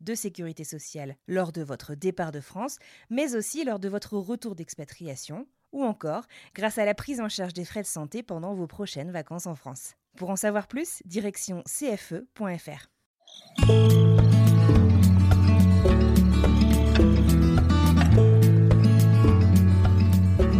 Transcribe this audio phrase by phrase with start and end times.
[0.00, 2.78] de sécurité sociale lors de votre départ de France,
[3.10, 7.52] mais aussi lors de votre retour d'expatriation, ou encore grâce à la prise en charge
[7.52, 9.94] des frais de santé pendant vos prochaines vacances en France.
[10.16, 12.88] Pour en savoir plus, direction cfe.fr.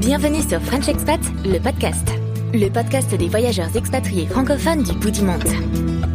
[0.00, 2.08] Bienvenue sur French Expat, le podcast.
[2.52, 6.09] Le podcast des voyageurs expatriés francophones du bout monde.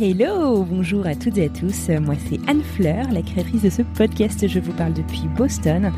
[0.00, 1.88] Hello, bonjour à toutes et à tous.
[1.88, 4.44] Moi c'est Anne Fleur, la créatrice de ce podcast.
[4.48, 5.92] Je vous parle depuis Boston.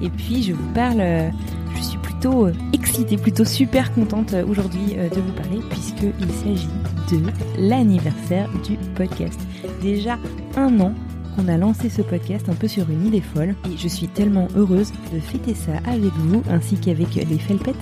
[0.00, 1.28] Et puis je vous parle, euh,
[1.74, 6.68] je suis plutôt euh, excitée, plutôt super contente euh, aujourd'hui de vous parler puisqu'il s'agit
[7.10, 7.26] de
[7.58, 9.40] l'anniversaire du podcast.
[9.82, 10.16] Déjà
[10.56, 10.94] un an
[11.34, 14.46] qu'on a lancé ce podcast un peu sur une idée folle et je suis tellement
[14.54, 17.74] heureuse de fêter ça avec vous ainsi qu'avec les Felpettes,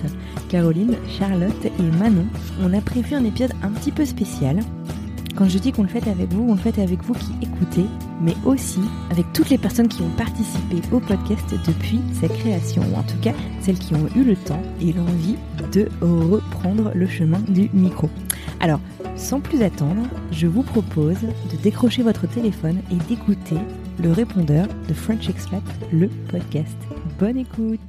[0.49, 2.25] Caroline, Charlotte et Manon.
[2.63, 4.61] On a prévu un épisode un petit peu spécial
[5.39, 7.85] quand je dis qu'on le fait avec vous, on le fait avec vous qui écoutez,
[8.21, 12.99] mais aussi avec toutes les personnes qui ont participé au podcast depuis sa création, ou
[12.99, 13.31] en tout cas
[13.61, 15.37] celles qui ont eu le temps et l'envie
[15.71, 18.09] de reprendre le chemin du micro.
[18.59, 18.81] Alors,
[19.15, 20.03] sans plus attendre,
[20.33, 23.59] je vous propose de décrocher votre téléphone et d'écouter
[24.03, 26.75] le répondeur de French Expat, le podcast.
[27.17, 27.79] Bonne écoute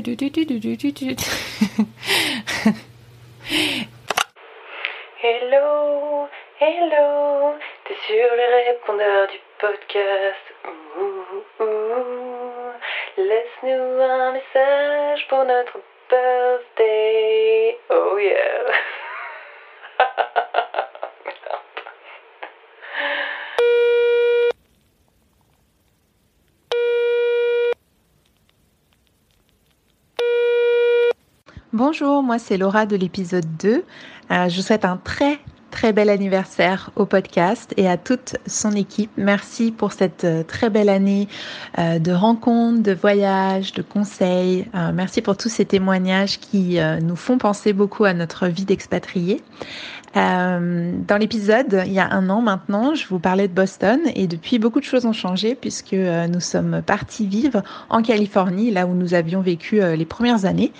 [5.22, 6.28] Hello,
[6.58, 10.54] hello, t'es sur le répondeur du podcast.
[10.96, 12.72] Ouh, ouh.
[13.18, 15.78] Laisse-nous un message pour notre
[16.08, 17.76] birthday.
[17.90, 18.72] Oh yeah.
[31.82, 33.84] Bonjour, moi c'est Laura de l'épisode 2.
[34.30, 35.38] Euh, je vous souhaite un très
[35.80, 39.10] très bel anniversaire au podcast et à toute son équipe.
[39.16, 41.26] Merci pour cette euh, très belle année
[41.78, 44.66] euh, de rencontres, de voyages, de conseils.
[44.74, 49.40] Euh, merci pour tous ces témoignages qui nous font penser beaucoup à notre vie d'expatrié.
[50.14, 54.58] Dans l'épisode, il y a un an maintenant, je vous parlais de Boston et depuis
[54.58, 59.14] beaucoup de choses ont changé puisque nous sommes partis vivre en Californie, là où nous
[59.14, 60.72] avions vécu les premières années.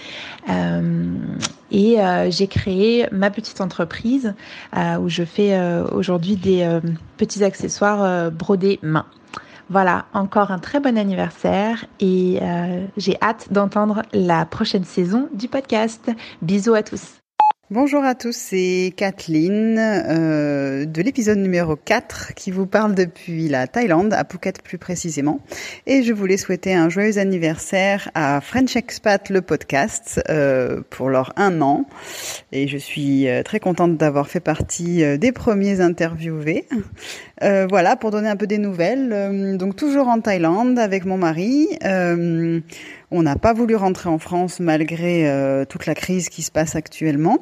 [1.71, 4.35] Et euh, j'ai créé ma petite entreprise
[4.77, 6.81] euh, où je fais euh, aujourd'hui des euh,
[7.17, 9.07] petits accessoires euh, brodés main.
[9.69, 15.47] Voilà, encore un très bon anniversaire et euh, j'ai hâte d'entendre la prochaine saison du
[15.47, 16.11] podcast.
[16.43, 17.20] Bisous à tous.
[17.73, 23.69] Bonjour à tous, c'est Kathleen euh, de l'épisode numéro 4 qui vous parle depuis la
[23.69, 25.39] Thaïlande, à Phuket plus précisément.
[25.87, 31.33] Et je voulais souhaiter un joyeux anniversaire à French Expat, le podcast, euh, pour leur
[31.37, 31.87] un an.
[32.51, 36.67] Et je suis euh, très contente d'avoir fait partie euh, des premiers interviewés.
[37.43, 39.13] Euh, voilà, pour donner un peu des nouvelles.
[39.13, 41.69] Euh, donc toujours en Thaïlande avec mon mari.
[43.13, 47.39] On n'a pas voulu rentrer en France malgré toute la crise qui se passe actuellement.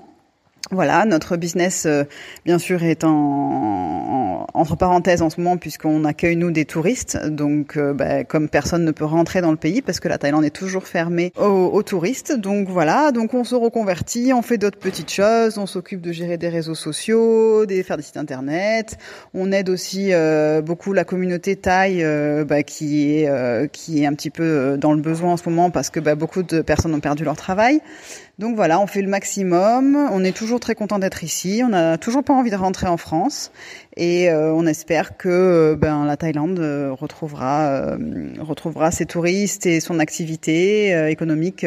[0.71, 2.05] Voilà, notre business, euh,
[2.45, 7.19] bien sûr, est en, entre parenthèses en ce moment puisqu'on accueille nous des touristes.
[7.27, 10.45] Donc, euh, bah, comme personne ne peut rentrer dans le pays parce que la Thaïlande
[10.45, 12.33] est toujours fermée aux, touristes.
[12.33, 16.37] Donc voilà, donc on se reconvertit, on fait d'autres petites choses, on s'occupe de gérer
[16.37, 18.99] des réseaux sociaux, de faire des sites internet.
[19.33, 22.05] On aide aussi euh, beaucoup la communauté thaï
[22.45, 25.89] bah, qui est qui est un petit peu dans le besoin en ce moment parce
[25.89, 27.81] que bah, beaucoup de personnes ont perdu leur travail.
[28.39, 29.97] Donc voilà, on fait le maximum.
[29.97, 31.63] On est toujours très content d'être ici.
[31.65, 33.51] On n'a toujours pas envie de rentrer en France
[33.97, 37.99] et euh, on espère que euh, ben, la Thaïlande euh, retrouvera
[38.39, 41.67] retrouvera ses touristes et son activité économique.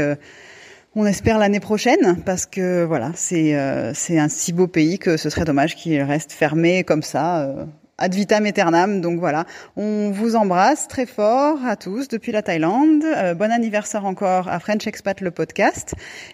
[0.95, 3.53] on espère l'année prochaine parce que voilà, c'est
[3.93, 7.53] c'est un si beau pays que ce serait dommage qu'il reste fermé comme ça
[8.01, 8.99] ad vitam aeternam.
[8.99, 9.45] Donc voilà,
[9.77, 13.03] on vous embrasse très fort à tous depuis la Thaïlande.
[13.03, 15.93] Euh, bon anniversaire encore à French Expat le podcast.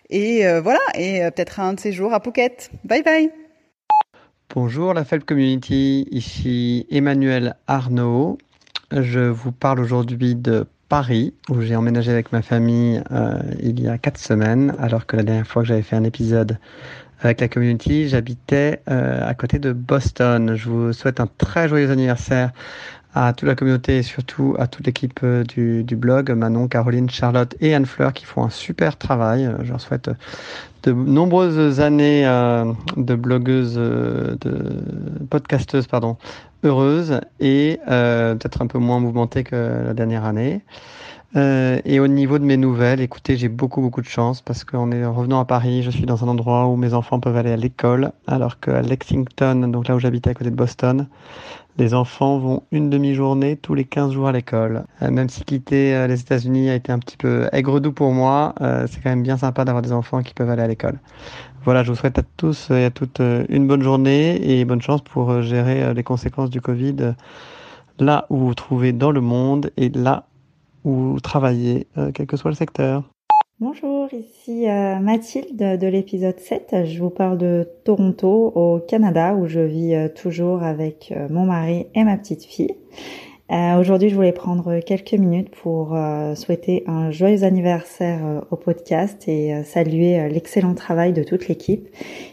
[0.09, 2.71] Et euh, voilà, et euh, peut-être un de ces jours à Phuket.
[2.85, 3.29] Bye bye.
[4.55, 8.37] Bonjour la FELP Community, ici Emmanuel Arnaud.
[8.91, 13.03] Je vous parle aujourd'hui de Paris, où j'ai emménagé avec ma famille
[13.59, 16.57] il y a quatre semaines, alors que la dernière fois que j'avais fait un épisode
[17.21, 18.09] avec la community.
[18.09, 20.55] J'habitais euh, à côté de Boston.
[20.55, 22.51] Je vous souhaite un très joyeux anniversaire
[23.15, 27.09] à toute la communauté et surtout à toute l'équipe euh, du, du, blog, Manon, Caroline,
[27.09, 29.49] Charlotte et Anne-Fleur qui font un super travail.
[29.63, 30.09] Je leur souhaite
[30.83, 34.83] de nombreuses années euh, de blogueuses, de
[35.29, 36.17] podcasteuses, pardon,
[36.63, 40.61] heureuses et peut-être un peu moins mouvementées que la dernière année.
[41.35, 44.85] Euh, et au niveau de mes nouvelles, écoutez, j'ai beaucoup beaucoup de chance parce qu'en
[45.13, 48.11] revenant à Paris, je suis dans un endroit où mes enfants peuvent aller à l'école,
[48.27, 51.07] alors qu'à Lexington, donc là où j'habitais à côté de Boston,
[51.77, 54.85] les enfants vont une demi-journée tous les 15 jours à l'école.
[55.01, 58.55] Euh, même si quitter euh, les États-Unis a été un petit peu aigre-doux pour moi,
[58.87, 60.97] c'est quand même bien sympa d'avoir des enfants qui peuvent aller à l'école.
[61.65, 65.01] Voilà, je vous souhaite à tous et à toutes une bonne journée et bonne chance
[65.01, 67.13] pour gérer les conséquences du Covid
[67.99, 70.27] là où vous vous trouvez dans le monde et là
[70.83, 73.03] ou travailler, euh, quel que soit le secteur.
[73.59, 76.85] Bonjour, ici euh, Mathilde de l'épisode 7.
[76.85, 81.87] Je vous parle de Toronto au Canada où je vis euh, toujours avec mon mari
[81.95, 82.75] et ma petite fille.
[83.49, 85.97] Aujourd'hui, je voulais prendre quelques minutes pour
[86.35, 91.87] souhaiter un joyeux anniversaire au podcast et saluer l'excellent travail de toute l'équipe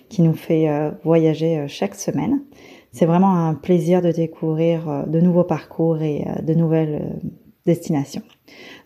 [0.09, 0.69] qui nous fait
[1.05, 2.43] voyager chaque semaine.
[2.91, 7.21] C'est vraiment un plaisir de découvrir de nouveaux parcours et de nouvelles
[7.65, 8.23] destinations.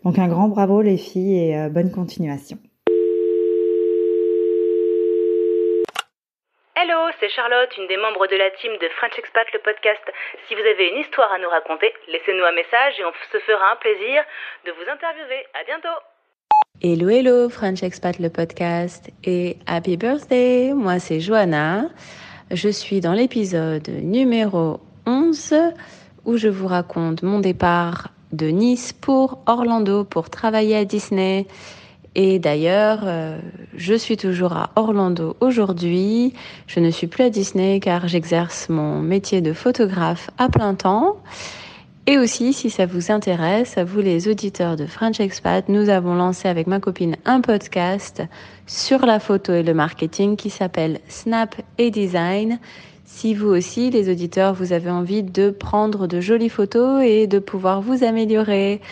[0.04, 2.58] Donc un grand bravo les filles et euh, bonne continuation.
[6.80, 10.02] Hello, c'est Charlotte, une des membres de la team de French Expat le podcast.
[10.46, 13.72] Si vous avez une histoire à nous raconter, laissez-nous un message et on se fera
[13.72, 14.22] un plaisir
[14.64, 15.44] de vous interviewer.
[15.54, 15.98] À bientôt.
[16.80, 20.72] Hello, hello, French Expat le podcast et happy birthday.
[20.72, 21.90] Moi, c'est Johanna.
[22.52, 25.54] Je suis dans l'épisode numéro 11
[26.24, 31.46] où je vous raconte mon départ de Nice pour Orlando pour travailler à Disney.
[32.14, 33.38] Et d'ailleurs, euh,
[33.76, 36.32] je suis toujours à Orlando aujourd'hui.
[36.66, 41.18] Je ne suis plus à Disney car j'exerce mon métier de photographe à plein temps.
[42.06, 46.14] Et aussi, si ça vous intéresse, à vous les auditeurs de French Expat, nous avons
[46.14, 48.22] lancé avec ma copine un podcast
[48.66, 52.60] sur la photo et le marketing qui s'appelle Snap et Design.
[53.10, 57.38] Si vous aussi, les auditeurs, vous avez envie de prendre de jolies photos et de
[57.38, 58.82] pouvoir vous améliorer.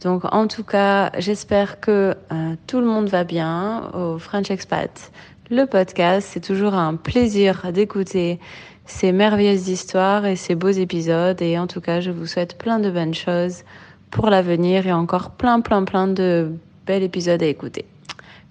[0.00, 5.12] Donc en tout cas, j'espère que euh, tout le monde va bien au French Expat.
[5.50, 8.40] Le podcast, c'est toujours un plaisir d'écouter
[8.86, 11.40] ces merveilleuses histoires et ces beaux épisodes.
[11.42, 13.62] Et en tout cas, je vous souhaite plein de bonnes choses
[14.10, 16.50] pour l'avenir et encore plein, plein, plein de
[16.86, 17.84] bels épisodes à écouter.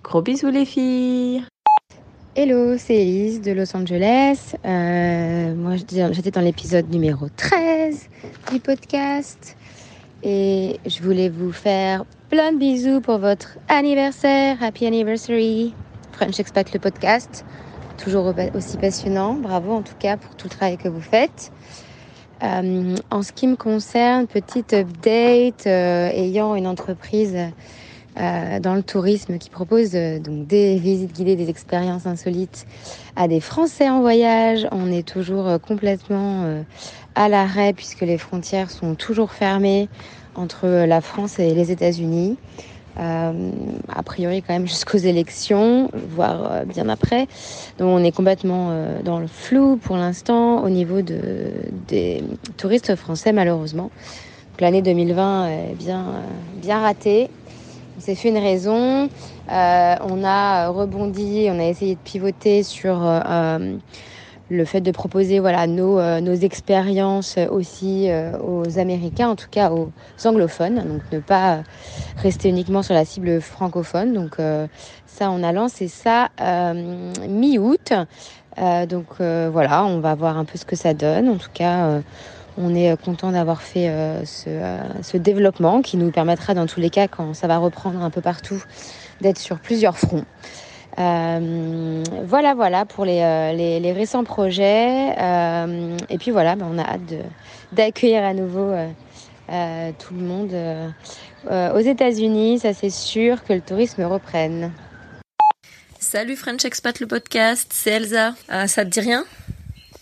[0.03, 1.43] Gros bisous les filles
[2.37, 4.55] Hello, c'est Elise de Los Angeles.
[4.65, 8.09] Euh, moi, j'étais dans l'épisode numéro 13
[8.51, 9.55] du podcast
[10.21, 14.61] et je voulais vous faire plein de bisous pour votre anniversaire.
[14.61, 15.73] Happy anniversary.
[16.11, 17.45] French Expat, le podcast.
[18.03, 19.35] Toujours aussi passionnant.
[19.35, 21.53] Bravo en tout cas pour tout le travail que vous faites.
[22.43, 27.37] Euh, en ce qui me concerne, petite update, euh, ayant une entreprise
[28.17, 32.65] euh, dans le tourisme qui propose euh, donc des visites guidées, des expériences insolites
[33.17, 34.65] à des Français en voyage.
[34.71, 36.63] On est toujours euh, complètement
[37.15, 39.89] à l'arrêt puisque les frontières sont toujours fermées
[40.35, 42.37] entre la France et les États-Unis.
[42.97, 47.27] a priori quand même jusqu'aux élections, voire bien après.
[47.79, 48.71] Donc on est complètement
[49.03, 51.51] dans le flou pour l'instant au niveau de,
[51.89, 52.23] des
[52.55, 53.91] touristes français malheureusement.
[54.59, 56.05] L'année 2020 est bien,
[56.61, 57.29] bien ratée
[57.97, 59.09] On s'est fait une raison.
[59.51, 63.77] Euh, on a rebondi, on a essayé de pivoter sur euh,
[64.49, 69.47] le fait de proposer voilà nos, euh, nos expériences aussi euh, aux Américains, en tout
[69.49, 69.91] cas aux
[70.23, 71.63] anglophones, donc ne pas
[72.17, 74.13] rester uniquement sur la cible francophone.
[74.13, 74.67] Donc euh,
[75.05, 76.29] ça, on a lancé ça
[77.27, 77.93] mi-août.
[78.89, 81.29] donc voilà, on va voir un peu ce que ça donne.
[81.29, 82.01] En tout cas,
[82.57, 83.89] on est content d'avoir fait
[84.25, 88.09] ce, ce développement qui nous permettra dans tous les cas, quand ça va reprendre un
[88.09, 88.63] peu partout,
[89.21, 90.25] d'être sur plusieurs fronts.
[90.97, 95.13] Euh, voilà, voilà pour les, euh, les, récents projets.
[95.19, 97.13] Euh, et puis voilà, ben, on a hâte
[97.73, 98.71] d'accueillir à nouveau
[99.51, 100.55] euh, tout le monde
[101.73, 102.59] aux États-Unis.
[102.59, 104.71] Ça, c'est sûr que le tourisme reprenne.
[105.99, 108.35] Salut French Expat, le podcast, c'est Elsa.
[108.47, 109.25] Ah, ça te dit rien?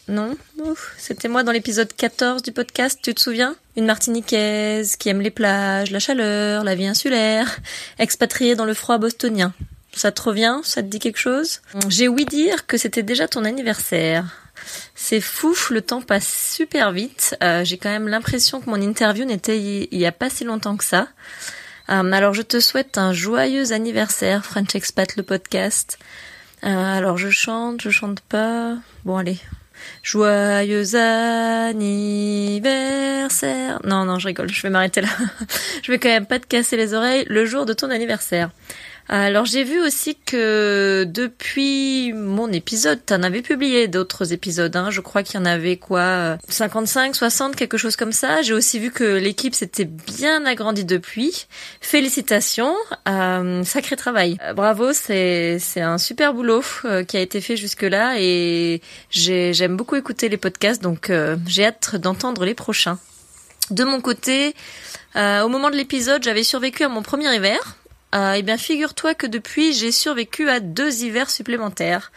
[0.08, 0.36] Non
[0.98, 3.56] C'était moi dans l'épisode 14 du podcast, tu te souviens?
[3.78, 7.60] Une martiniquaise qui aime les plages, la chaleur, la vie insulaire,
[8.00, 9.54] expatriée dans le froid bostonien.
[9.94, 10.60] Ça te revient?
[10.64, 11.62] Ça te dit quelque chose?
[11.88, 14.26] J'ai ouï dire que c'était déjà ton anniversaire.
[14.96, 17.38] C'est fou, le temps passe super vite.
[17.42, 20.78] Euh, J'ai quand même l'impression que mon interview n'était il y a pas si longtemps
[20.78, 21.08] que ça.
[21.90, 25.98] Euh, alors je te souhaite un joyeux anniversaire, French Expat, le podcast.
[26.64, 28.78] Euh, alors je chante, je chante pas.
[29.06, 29.40] Bon allez.
[30.02, 33.82] Joyeux anniversaire.
[33.84, 35.10] Non, non, je rigole, je vais m'arrêter là.
[35.84, 38.50] je vais quand même pas te casser les oreilles le jour de ton anniversaire.
[39.10, 44.76] Alors j'ai vu aussi que depuis mon épisode, t'en avais publié d'autres épisodes.
[44.76, 44.92] Hein.
[44.92, 48.42] Je crois qu'il y en avait quoi 55, 60, quelque chose comme ça.
[48.42, 51.48] J'ai aussi vu que l'équipe s'était bien agrandie depuis.
[51.82, 52.76] Félicitations,
[53.10, 54.38] euh, sacré travail.
[54.42, 59.76] Euh, bravo, c'est un super boulot euh, qui a été fait jusque là et j'aime
[59.76, 63.00] beaucoup écouter les podcasts, donc euh, j'ai hâte d'entendre les prochains.
[63.72, 64.56] De mon côté,
[65.16, 67.78] au moment de l'épisode, j'avais survécu à mon premier hiver.
[68.13, 72.12] Euh, eh bien, figure-toi que depuis, j'ai survécu à deux hivers supplémentaires.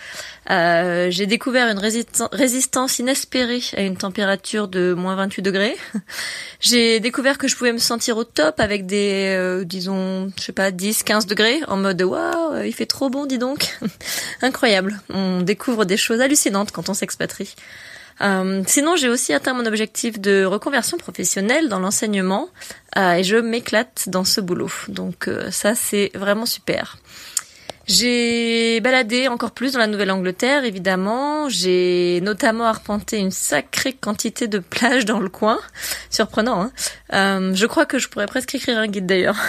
[0.51, 5.77] Euh, j'ai découvert une résistance inespérée à une température de moins 28 degrés.
[6.61, 10.53] j'ai découvert que je pouvais me sentir au top avec des, euh, disons, je sais
[10.53, 13.79] pas, 10, 15 degrés, en mode waouh, il fait trop bon, dis donc.
[14.43, 15.01] Incroyable.
[15.09, 17.55] On découvre des choses hallucinantes quand on s'expatrie.
[18.21, 22.49] Euh, sinon, j'ai aussi atteint mon objectif de reconversion professionnelle dans l'enseignement
[22.97, 24.71] euh, et je m'éclate dans ce boulot.
[24.89, 26.99] Donc euh, ça, c'est vraiment super.
[27.87, 31.49] J'ai baladé encore plus dans la Nouvelle-Angleterre, évidemment.
[31.49, 35.59] J'ai notamment arpenté une sacrée quantité de plages dans le coin.
[36.11, 36.73] Surprenant, hein
[37.13, 39.37] euh, Je crois que je pourrais presque écrire un guide d'ailleurs.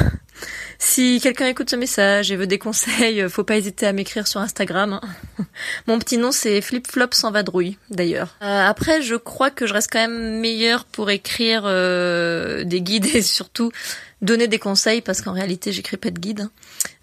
[0.80, 4.40] Si quelqu'un écoute ce message et veut des conseils, faut pas hésiter à m'écrire sur
[4.42, 5.00] Instagram.
[5.02, 5.46] Hein.
[5.88, 8.36] Mon petit nom c'est Flip sans vadrouille d'ailleurs.
[8.44, 13.08] Euh, après, je crois que je reste quand même meilleure pour écrire euh, des guides
[13.16, 13.72] et surtout
[14.22, 16.42] donner des conseils parce qu'en réalité j'écris pas de guide.
[16.42, 16.52] Hein.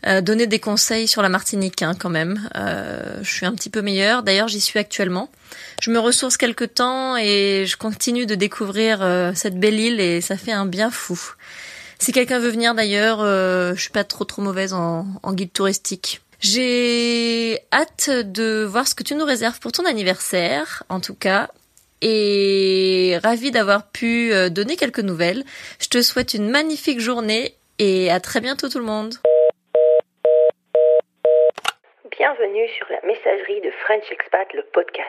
[0.07, 2.49] Euh, donner des conseils sur la Martinique hein, quand même.
[2.57, 4.23] Euh, je suis un petit peu meilleure.
[4.23, 5.31] D'ailleurs j'y suis actuellement.
[5.81, 10.21] Je me ressource quelque temps et je continue de découvrir euh, cette belle île et
[10.21, 11.21] ça fait un bien fou.
[11.99, 15.53] Si quelqu'un veut venir d'ailleurs, euh, je suis pas trop trop mauvaise en, en guide
[15.53, 16.21] touristique.
[16.41, 21.49] J'ai hâte de voir ce que tu nous réserves pour ton anniversaire, en tout cas,
[22.03, 25.45] et ravie d'avoir pu euh, donner quelques nouvelles.
[25.81, 29.15] Je te souhaite une magnifique journée et à très bientôt tout le monde.
[32.17, 35.09] Bienvenue sur la messagerie de French Expat, le podcast.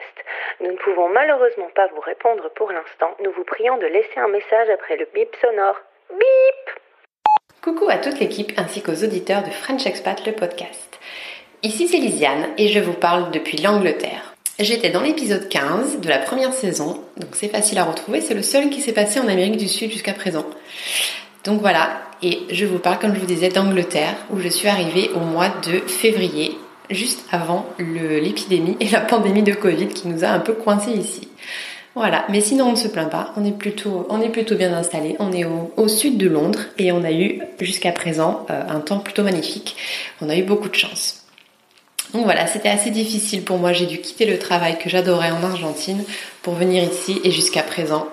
[0.60, 3.16] Nous ne pouvons malheureusement pas vous répondre pour l'instant.
[3.24, 5.76] Nous vous prions de laisser un message après le bip sonore.
[6.10, 6.76] Bip
[7.62, 11.00] Coucou à toute l'équipe ainsi qu'aux auditeurs de French Expat, le podcast.
[11.62, 14.35] Ici c'est Lisiane et je vous parle depuis l'Angleterre.
[14.58, 18.40] J'étais dans l'épisode 15 de la première saison, donc c'est facile à retrouver, c'est le
[18.40, 20.46] seul qui s'est passé en Amérique du Sud jusqu'à présent.
[21.44, 25.10] Donc voilà, et je vous parle comme je vous disais d'Angleterre où je suis arrivée
[25.14, 26.56] au mois de février,
[26.88, 31.28] juste avant l'épidémie et la pandémie de Covid qui nous a un peu coincés ici.
[31.94, 34.06] Voilà, mais sinon on ne se plaint pas, on est plutôt,
[34.56, 38.62] bien installé, on est au, sud de Londres et on a eu jusqu'à présent euh,
[38.70, 39.76] un temps plutôt magnifique,
[40.22, 41.25] on a eu beaucoup de chance.
[42.12, 43.72] Donc voilà, c'était assez difficile pour moi.
[43.72, 46.04] J'ai dû quitter le travail que j'adorais en Argentine
[46.42, 48.08] pour venir ici et jusqu'à présent,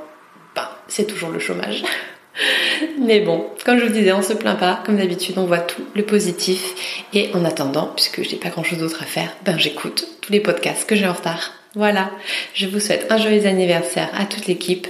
[0.55, 1.83] ben, c'est toujours le chômage.
[2.99, 4.81] Mais bon, comme je vous disais, on se plaint pas.
[4.85, 7.05] Comme d'habitude, on voit tout le positif.
[7.13, 10.39] Et en attendant, puisque j'ai pas grand chose d'autre à faire, ben j'écoute tous les
[10.39, 11.51] podcasts que j'ai en retard.
[11.75, 12.11] Voilà.
[12.53, 14.87] Je vous souhaite un joyeux anniversaire à toute l'équipe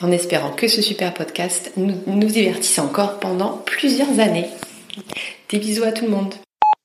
[0.00, 4.48] en espérant que ce super podcast nous, nous divertisse encore pendant plusieurs années.
[5.50, 6.34] Des bisous à tout le monde.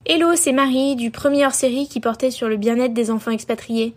[0.05, 3.93] Hello, c'est Marie du premier hors-série qui portait sur le bien-être des enfants expatriés.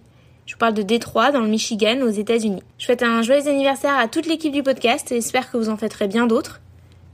[0.46, 2.62] Je vous parle de Détroit, dans le Michigan, aux États-Unis.
[2.76, 5.76] Je souhaite un joyeux anniversaire à toute l'équipe du podcast et j'espère que vous en
[5.76, 6.60] fêterez bien d'autres.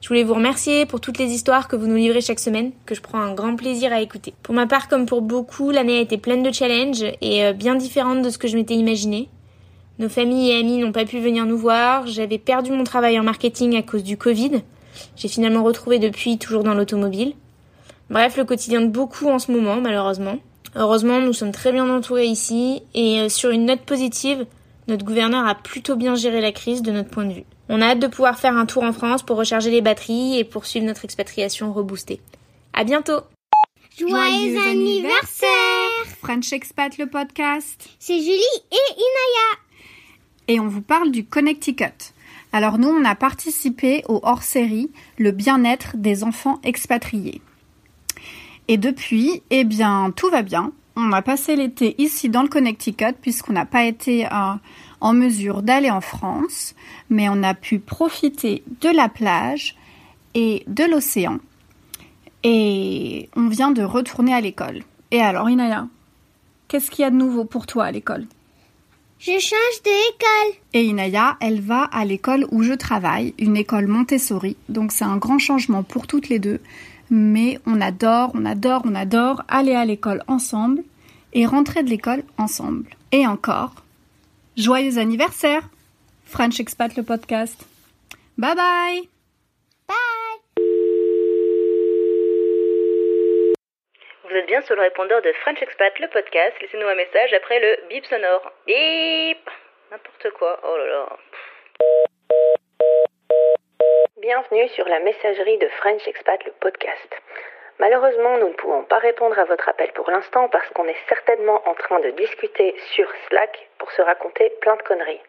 [0.01, 2.95] Je voulais vous remercier pour toutes les histoires que vous nous livrez chaque semaine, que
[2.95, 4.33] je prends un grand plaisir à écouter.
[4.43, 7.75] Pour ma part, comme pour beaucoup, l'année a été pleine de challenges et euh, bien
[7.75, 9.29] différente de ce que je m'étais imaginé.
[9.99, 13.23] Nos familles et amis n'ont pas pu venir nous voir, j'avais perdu mon travail en
[13.23, 14.63] marketing à cause du Covid.
[15.15, 17.35] J'ai finalement retrouvé depuis toujours dans l'automobile.
[18.11, 20.39] Bref, le quotidien de beaucoup en ce moment, malheureusement.
[20.75, 24.47] Heureusement, nous sommes très bien entourés ici et euh, sur une note positive,
[24.87, 27.45] notre gouverneur a plutôt bien géré la crise de notre point de vue.
[27.69, 30.45] On a hâte de pouvoir faire un tour en France pour recharger les batteries et
[30.45, 32.21] poursuivre notre expatriation reboostée.
[32.73, 33.21] À bientôt!
[33.99, 35.49] Joyeux anniversaire
[36.23, 37.89] French Expat le podcast.
[37.99, 39.59] C'est Julie et Inaya.
[40.47, 42.15] Et on vous parle du Connecticut.
[42.53, 47.43] Alors nous, on a participé au hors-série Le bien-être des enfants expatriés.
[48.69, 50.73] Et depuis, eh bien, tout va bien.
[50.95, 54.55] On a passé l'été ici dans le Connecticut puisqu'on n'a pas été euh,
[55.01, 56.75] en mesure d'aller en France,
[57.09, 59.77] mais on a pu profiter de la plage
[60.35, 61.39] et de l'océan.
[62.45, 64.83] Et on vient de retourner à l'école.
[65.11, 65.87] Et alors, Inaya,
[66.69, 68.27] qu'est-ce qu'il y a de nouveau pour toi à l'école?
[69.19, 70.61] Je change d'école.
[70.75, 74.57] Et Inaya, elle va à l'école où je travaille, une école Montessori.
[74.69, 76.61] Donc c'est un grand changement pour toutes les deux.
[77.11, 80.83] Mais on adore, on adore, on adore aller à l'école ensemble
[81.33, 82.91] et rentrer de l'école ensemble.
[83.13, 83.73] Et encore,
[84.57, 85.63] joyeux anniversaire
[86.27, 87.67] French Expat le podcast.
[88.37, 89.09] Bye bye
[89.89, 90.65] Bye
[94.29, 96.55] Vous êtes bien sur le répondeur de French Expat, le podcast.
[96.61, 98.53] Laissez-nous un message après le bip sonore.
[98.67, 99.51] Bip
[99.91, 100.61] N'importe quoi.
[100.63, 102.08] Oh là là.
[104.29, 107.17] Bienvenue sur la messagerie de French Expat, le podcast.
[107.79, 111.67] Malheureusement, nous ne pouvons pas répondre à votre appel pour l'instant parce qu'on est certainement
[111.67, 115.23] en train de discuter sur Slack pour se raconter plein de conneries.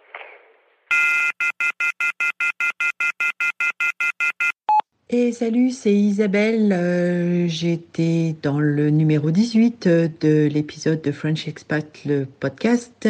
[5.12, 6.72] Et salut, c'est Isabelle.
[6.72, 9.88] Euh, J'étais dans le numéro 18
[10.22, 13.10] de l'épisode de French Expat, le podcast,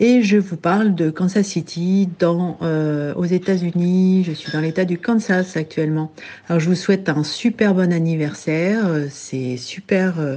[0.00, 4.24] et je vous parle de Kansas City dans, euh, aux États-Unis.
[4.24, 6.12] Je suis dans l'État du Kansas actuellement.
[6.48, 8.88] Alors je vous souhaite un super bon anniversaire.
[9.10, 10.36] C'est super euh,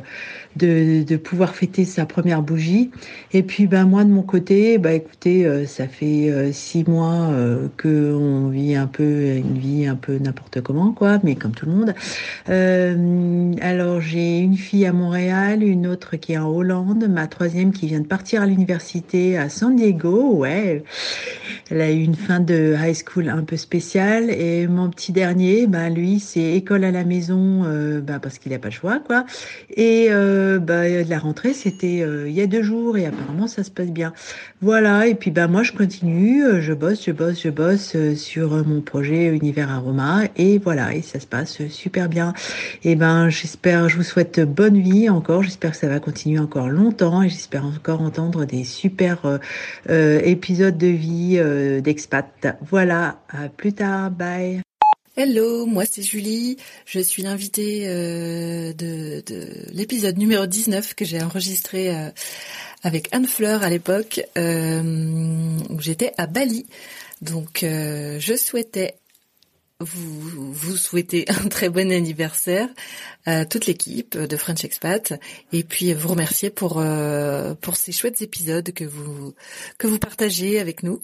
[0.57, 2.91] de, pouvoir fêter sa première bougie.
[3.33, 7.29] Et puis ben moi de mon côté, bah écoutez, euh, ça fait euh, six mois
[7.31, 11.51] euh, que on vit un peu une vie un peu n'importe comment quoi, mais comme
[11.51, 11.93] tout le monde.
[13.61, 17.87] Alors j'ai une fille à Montréal, une autre qui est en Hollande, ma troisième qui
[17.87, 20.37] vient de partir à l'université à San Diego.
[20.37, 20.83] Ouais,
[21.69, 24.29] elle a eu une fin de high school un peu spéciale.
[24.29, 27.63] Et mon petit dernier, ben lui c'est école à la maison,
[28.01, 29.25] ben, parce qu'il n'a pas le choix quoi.
[29.75, 33.63] Et euh, bah, la rentrée, c'était euh, il y a deux jours et apparemment ça
[33.63, 34.13] se passe bien.
[34.61, 38.15] Voilà, et puis bah, moi je continue, euh, je bosse, je bosse, je bosse euh,
[38.15, 42.33] sur mon projet Univers Aroma et voilà, et ça se passe super bien.
[42.83, 46.69] Et ben j'espère, je vous souhaite bonne vie encore, j'espère que ça va continuer encore
[46.69, 49.39] longtemps et j'espère encore entendre des super
[49.89, 51.41] euh, épisodes de vie
[51.81, 52.57] d'expat.
[52.61, 54.66] Voilà, à plus tard, bye.
[55.19, 56.57] Hello, moi c'est Julie.
[56.85, 62.11] Je suis l'invitée euh, de, de l'épisode numéro 19 que j'ai enregistré euh,
[62.83, 66.67] avec Anne Fleur à l'époque euh, où j'étais à Bali.
[67.23, 68.93] Donc je souhaitais
[69.79, 72.69] vous, vous souhaiter un très bon anniversaire
[73.25, 75.19] à toute l'équipe de French Expat
[75.51, 76.83] et puis vous remercier pour
[77.61, 79.33] pour ces chouettes épisodes que vous
[79.79, 81.01] que vous partagez avec nous.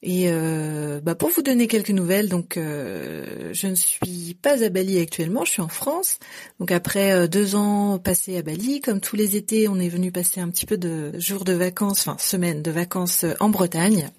[0.00, 4.68] Et euh, bah pour vous donner quelques nouvelles, donc euh, je ne suis pas à
[4.68, 6.20] Bali actuellement, je suis en France.
[6.60, 10.12] Donc après euh, deux ans passés à Bali, comme tous les étés, on est venu
[10.12, 14.10] passer un petit peu de jours de vacances, enfin semaines de vacances en Bretagne,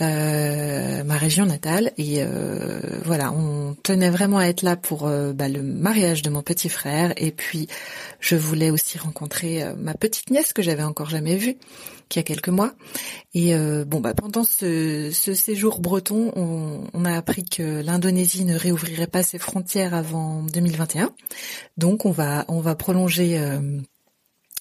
[0.00, 1.92] euh, ma région natale.
[1.98, 6.42] Et euh, voilà, on tenait vraiment à être là pour bah, le mariage de mon
[6.42, 7.12] petit frère.
[7.16, 7.68] Et puis
[8.20, 11.56] je voulais aussi rencontrer ma petite nièce que j'avais encore jamais vue
[12.08, 12.72] qui a quelques mois.
[13.34, 18.44] Et euh, bon, bah pendant ce, ce séjour breton, on, on, a appris que l'Indonésie
[18.44, 21.10] ne réouvrirait pas ses frontières avant 2021.
[21.76, 23.38] Donc on va on va prolonger.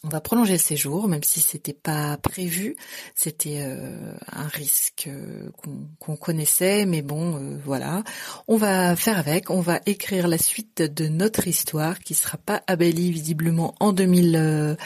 [0.06, 2.76] Euh, on va prolonger le séjour, même si c'était pas prévu.
[3.16, 5.10] C'était euh, un risque
[5.58, 8.04] qu'on qu'on connaissait, mais bon, voilà.
[8.48, 9.50] On va faire avec.
[9.50, 13.94] On va écrire la suite de notre histoire, qui sera pas à Bali visiblement en
[13.94, 14.78] 2000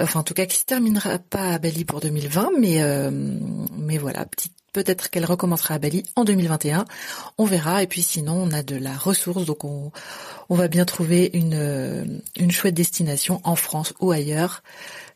[0.00, 3.10] enfin en tout cas qui se terminera pas à Bali pour 2020, mais euh,
[3.76, 6.84] mais voilà, petite Peut-être qu'elle recommencera à Bali en 2021.
[7.38, 7.82] On verra.
[7.82, 9.44] Et puis sinon, on a de la ressource.
[9.46, 9.90] Donc on,
[10.48, 12.04] on va bien trouver une, euh,
[12.38, 14.62] une chouette destination en France ou ailleurs.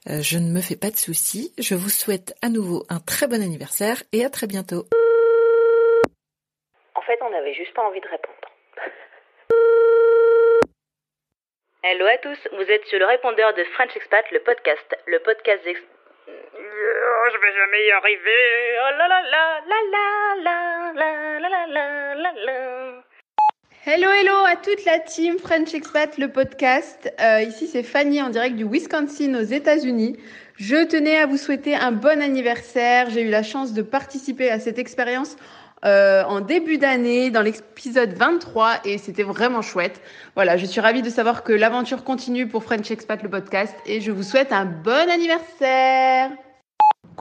[0.09, 1.53] Euh, je ne me fais pas de soucis.
[1.59, 4.87] Je vous souhaite à nouveau un très bon anniversaire et à très bientôt.
[6.95, 8.33] En fait, on n'avait juste pas envie de répondre.
[11.85, 15.65] Hello à tous, vous êtes sur le répondeur de French Expat, le podcast, le podcast
[16.85, 18.42] Oh, je vais jamais y arriver.
[18.81, 20.09] Oh là là là là là
[20.42, 23.03] là là là là là.
[23.85, 27.12] Hello, hello à toute la team French Expat, le podcast.
[27.21, 30.16] Euh, ici, c'est Fanny en direct du Wisconsin aux États-Unis.
[30.57, 33.11] Je tenais à vous souhaiter un bon anniversaire.
[33.11, 35.37] J'ai eu la chance de participer à cette expérience
[35.85, 40.01] euh, en début d'année dans l'épisode 23 et c'était vraiment chouette.
[40.35, 44.01] Voilà, je suis ravie de savoir que l'aventure continue pour French Expat, le podcast et
[44.01, 46.31] je vous souhaite un bon anniversaire.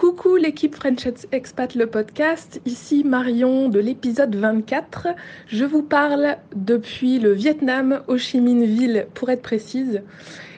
[0.01, 5.09] Coucou l'équipe French Expat le podcast, ici Marion de l'épisode 24.
[5.47, 10.01] Je vous parle depuis le Vietnam, Ho Chi Minh Ville pour être précise.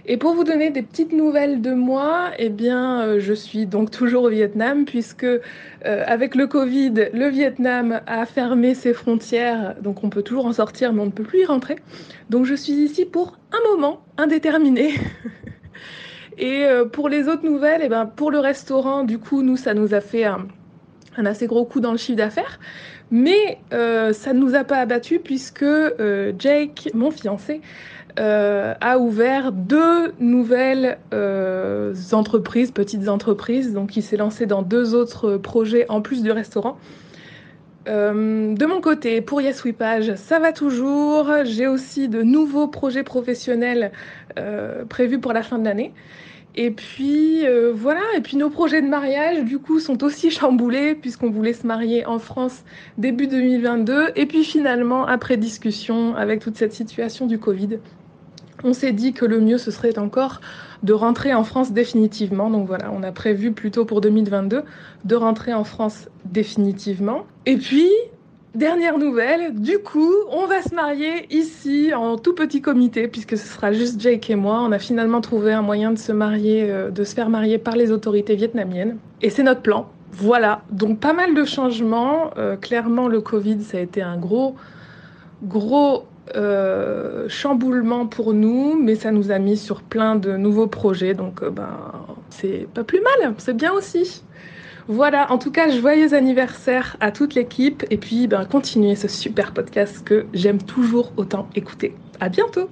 [0.06, 3.92] Et pour vous donner des petites nouvelles de moi, eh bien, euh, je suis donc
[3.92, 5.40] toujours au Vietnam puisque euh,
[5.84, 10.94] avec le Covid, le Vietnam a fermé ses frontières, donc on peut toujours en sortir,
[10.94, 11.78] mais on ne peut plus y rentrer.
[12.30, 14.94] Donc je suis ici pour un moment indéterminé.
[16.38, 19.74] Et euh, pour les autres nouvelles, eh ben, pour le restaurant, du coup, nous, ça
[19.74, 20.46] nous a fait un,
[21.26, 22.60] assez gros coup dans le chiffre d'affaires.
[23.12, 27.62] Mais euh, ça ne nous a pas abattu puisque euh, Jake, mon fiancé,
[28.16, 31.00] a ouvert deux nouvelles
[32.12, 33.74] entreprises, petites entreprises.
[33.74, 36.78] Donc il s'est lancé dans deux autres projets en plus du restaurant.
[37.88, 41.30] Euh, de mon côté, pour Yes Page, ça va toujours.
[41.44, 43.92] J'ai aussi de nouveaux projets professionnels
[44.40, 45.94] euh, prévus pour la fin de l'année.
[46.56, 50.94] Et puis euh, voilà, et puis nos projets de mariage du coup sont aussi chamboulés
[50.94, 52.64] puisqu'on voulait se marier en France
[53.00, 57.80] début 2022 et puis finalement après discussion avec toute cette situation du Covid,
[58.64, 60.42] on s'est dit que le mieux ce serait encore
[60.84, 62.50] de rentrer en France définitivement.
[62.50, 64.64] Donc voilà, on a prévu plutôt pour 2022
[65.06, 67.26] de rentrer en France définitivement.
[67.46, 67.90] Et puis
[68.56, 73.48] Dernière nouvelle, du coup, on va se marier ici en tout petit comité puisque ce
[73.48, 74.62] sera juste Jake et moi.
[74.62, 77.76] On a finalement trouvé un moyen de se marier, euh, de se faire marier par
[77.76, 79.90] les autorités vietnamiennes et c'est notre plan.
[80.12, 82.30] Voilà, donc pas mal de changements.
[82.38, 84.56] Euh, clairement, le Covid, ça a été un gros,
[85.42, 86.04] gros
[86.36, 91.44] euh, chamboulement pour nous, mais ça nous a mis sur plein de nouveaux projets, donc
[91.44, 91.92] euh, ben,
[92.30, 94.24] c'est pas plus mal, c'est bien aussi.
[94.88, 99.54] Voilà, en tout cas, joyeux anniversaire à toute l'équipe et puis ben, continuez ce super
[99.54, 101.96] podcast que j'aime toujours autant écouter.
[102.20, 102.70] À bientôt!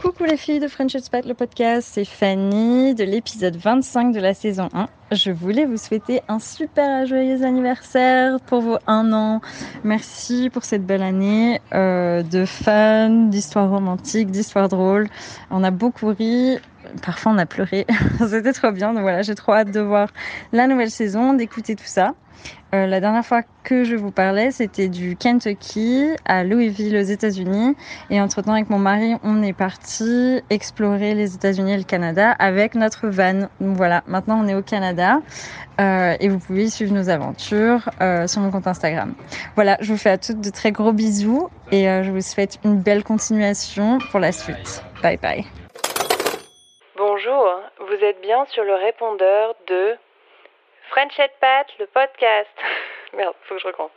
[0.00, 4.32] Coucou les filles de French Expat, le podcast, c'est Fanny de l'épisode 25 de la
[4.32, 4.88] saison 1.
[5.10, 9.40] Je voulais vous souhaiter un super joyeux anniversaire pour vos un an.
[9.82, 15.08] Merci pour cette belle année euh, de fun, d'histoires romantiques, d'histoires drôles.
[15.50, 16.58] On a beaucoup ri,
[17.02, 17.86] parfois on a pleuré.
[18.28, 18.92] C'était trop bien.
[18.92, 20.08] Donc voilà, j'ai trop hâte de voir
[20.52, 22.14] la nouvelle saison, d'écouter tout ça.
[22.74, 27.74] Euh, la dernière fois que je vous parlais, c'était du Kentucky à Louisville aux États-Unis.
[28.10, 32.74] Et entre-temps, avec mon mari, on est parti explorer les États-Unis et le Canada avec
[32.74, 33.48] notre van.
[33.60, 35.20] Donc voilà, maintenant on est au Canada
[35.80, 39.14] euh, et vous pouvez suivre nos aventures euh, sur mon compte Instagram.
[39.54, 42.80] Voilà, je vous fais à toutes de très gros bisous et je vous souhaite une
[42.80, 44.82] belle continuation pour la suite.
[45.02, 45.44] Bye bye.
[47.18, 49.96] Bonjour, vous êtes bien sur le répondeur de
[50.90, 52.48] French Pat, le podcast.
[53.12, 53.90] Merde, faut que je recommence.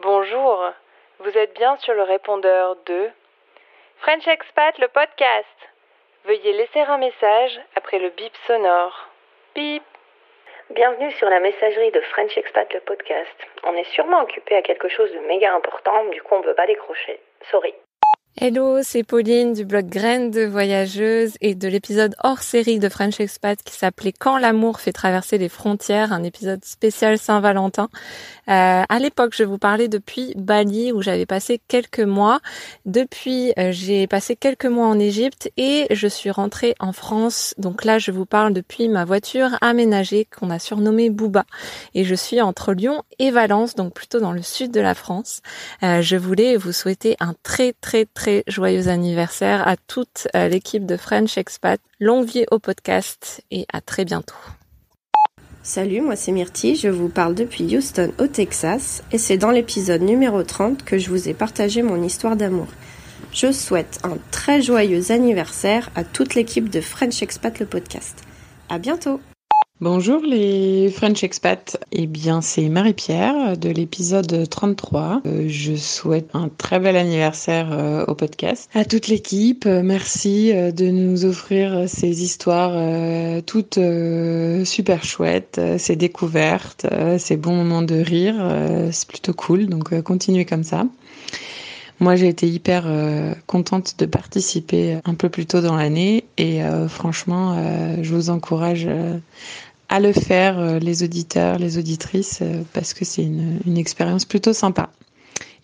[0.00, 0.72] Bonjour,
[1.18, 3.10] vous êtes bien sur le répondeur de
[3.98, 5.54] French Expat, le podcast.
[6.24, 9.10] Veuillez laisser un message après le bip sonore.
[9.54, 9.82] Bip.
[10.70, 13.36] Bienvenue sur la messagerie de French Expat, le podcast.
[13.64, 16.66] On est sûrement occupé à quelque chose de méga important, du coup on peut pas
[16.66, 17.20] décrocher.
[17.50, 17.74] Sorry.
[18.40, 23.18] Hello, c'est Pauline du blog Graines de voyageuse et de l'épisode hors série de French
[23.18, 27.88] Expat qui s'appelait Quand l'amour fait traverser les frontières, un épisode spécial Saint-Valentin.
[28.48, 32.38] Euh, à l'époque, je vous parlais depuis Bali où j'avais passé quelques mois.
[32.86, 37.56] Depuis, euh, j'ai passé quelques mois en Égypte et je suis rentrée en France.
[37.58, 41.44] Donc là, je vous parle depuis ma voiture aménagée qu'on a surnommée Booba.
[41.96, 45.40] Et je suis entre Lyon et Valence, donc plutôt dans le sud de la France.
[45.82, 50.96] Euh, je voulais vous souhaiter un très très très joyeux anniversaire à toute l'équipe de
[50.96, 51.80] French Expat.
[52.00, 54.34] Longue vie au podcast et à très bientôt.
[55.62, 60.00] Salut, moi c'est Myrtille, je vous parle depuis Houston au Texas et c'est dans l'épisode
[60.00, 62.68] numéro 30 que je vous ai partagé mon histoire d'amour.
[63.32, 68.22] Je souhaite un très joyeux anniversaire à toute l'équipe de French Expat le podcast.
[68.68, 69.20] À bientôt!
[69.80, 71.76] Bonjour les French Expats.
[71.92, 75.22] Eh bien, c'est Marie-Pierre de l'épisode 33.
[75.24, 78.68] Euh, je souhaite un très bel anniversaire euh, au podcast.
[78.74, 82.74] À toute l'équipe, euh, merci de nous offrir ces histoires
[83.46, 83.78] toutes
[84.64, 86.84] super chouettes, ces découvertes,
[87.18, 88.34] ces bons moments de rire.
[88.90, 90.86] c'est plutôt cool, donc continuez comme ça.
[92.00, 92.86] Moi, j'ai été hyper
[93.46, 97.56] contente de participer un peu plus tôt dans l'année et franchement,
[98.00, 98.88] je vous encourage
[99.88, 104.90] à le faire, les auditeurs, les auditrices, parce que c'est une, une expérience plutôt sympa.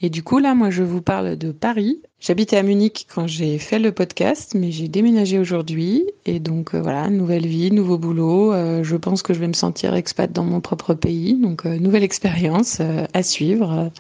[0.05, 2.01] Et du coup, là, moi, je vous parle de Paris.
[2.21, 6.05] J'habitais à Munich quand j'ai fait le podcast, mais j'ai déménagé aujourd'hui.
[6.27, 8.53] Et donc, euh, voilà, nouvelle vie, nouveau boulot.
[8.53, 11.41] Euh, je pense que je vais me sentir expat dans mon propre pays.
[11.41, 13.91] Donc, euh, nouvelle expérience à suivre.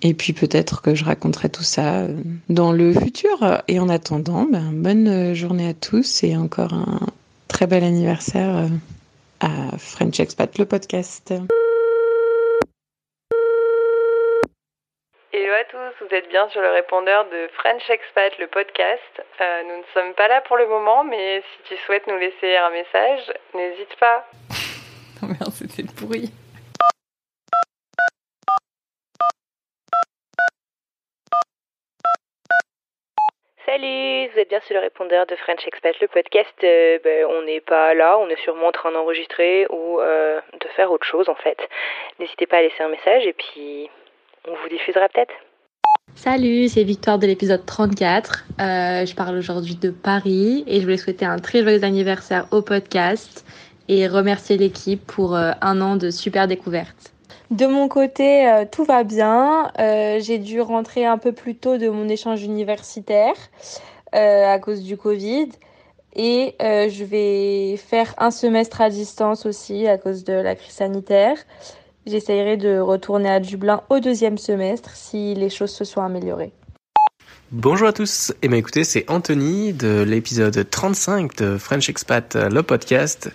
[0.00, 2.06] Et puis, peut-être que je raconterai tout ça
[2.48, 3.62] dans le futur.
[3.68, 7.00] Et en attendant, ben, bonne journée à tous et encore un
[7.48, 8.68] très bel anniversaire
[9.40, 11.32] à French Expat, le podcast.
[15.32, 19.22] Hello à tous, vous êtes bien sur le répondeur de French Expat, le podcast.
[19.40, 22.56] Euh, nous ne sommes pas là pour le moment, mais si tu souhaites nous laisser
[22.56, 24.26] un message, n'hésite pas.
[25.22, 25.92] oh merde, c'était le
[33.78, 36.52] Salut, vous êtes bien sur le répondeur de French Expat, le podcast.
[36.64, 40.68] Euh, ben, on n'est pas là, on est sûrement en train d'enregistrer ou euh, de
[40.74, 41.58] faire autre chose en fait.
[42.18, 43.88] N'hésitez pas à laisser un message et puis
[44.48, 45.32] on vous diffusera peut-être.
[46.16, 48.46] Salut, c'est Victoire de l'épisode 34.
[48.58, 52.62] Euh, je parle aujourd'hui de Paris et je voulais souhaiter un très joyeux anniversaire au
[52.62, 53.46] podcast
[53.88, 57.12] et remercier l'équipe pour un an de super découvertes.
[57.50, 59.70] De mon côté, euh, tout va bien.
[59.76, 63.34] J'ai dû rentrer un peu plus tôt de mon échange universitaire
[64.12, 65.48] à cause du Covid.
[66.14, 71.36] Et je vais faire un semestre à distance aussi à cause de la crise sanitaire.
[72.08, 76.52] J'essayerai de retourner à Dublin au deuxième semestre si les choses se sont améliorées.
[77.50, 82.62] Bonjour à tous, eh écoutez, c'est Anthony de l'épisode 35 de French Expat, euh, le
[82.62, 83.30] podcast.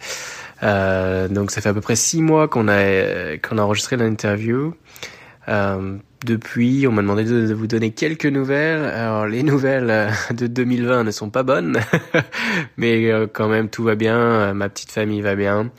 [0.63, 4.73] Euh, donc ça fait à peu près six mois qu'on a qu'on a enregistré l'interview.
[5.49, 8.85] Euh, depuis, on m'a demandé de, vous donner quelques nouvelles.
[8.85, 11.79] Alors les nouvelles euh, de 2020 ne sont pas bonnes,
[12.77, 14.53] mais quand même tout va bien.
[14.53, 15.69] Ma petite famille va bien.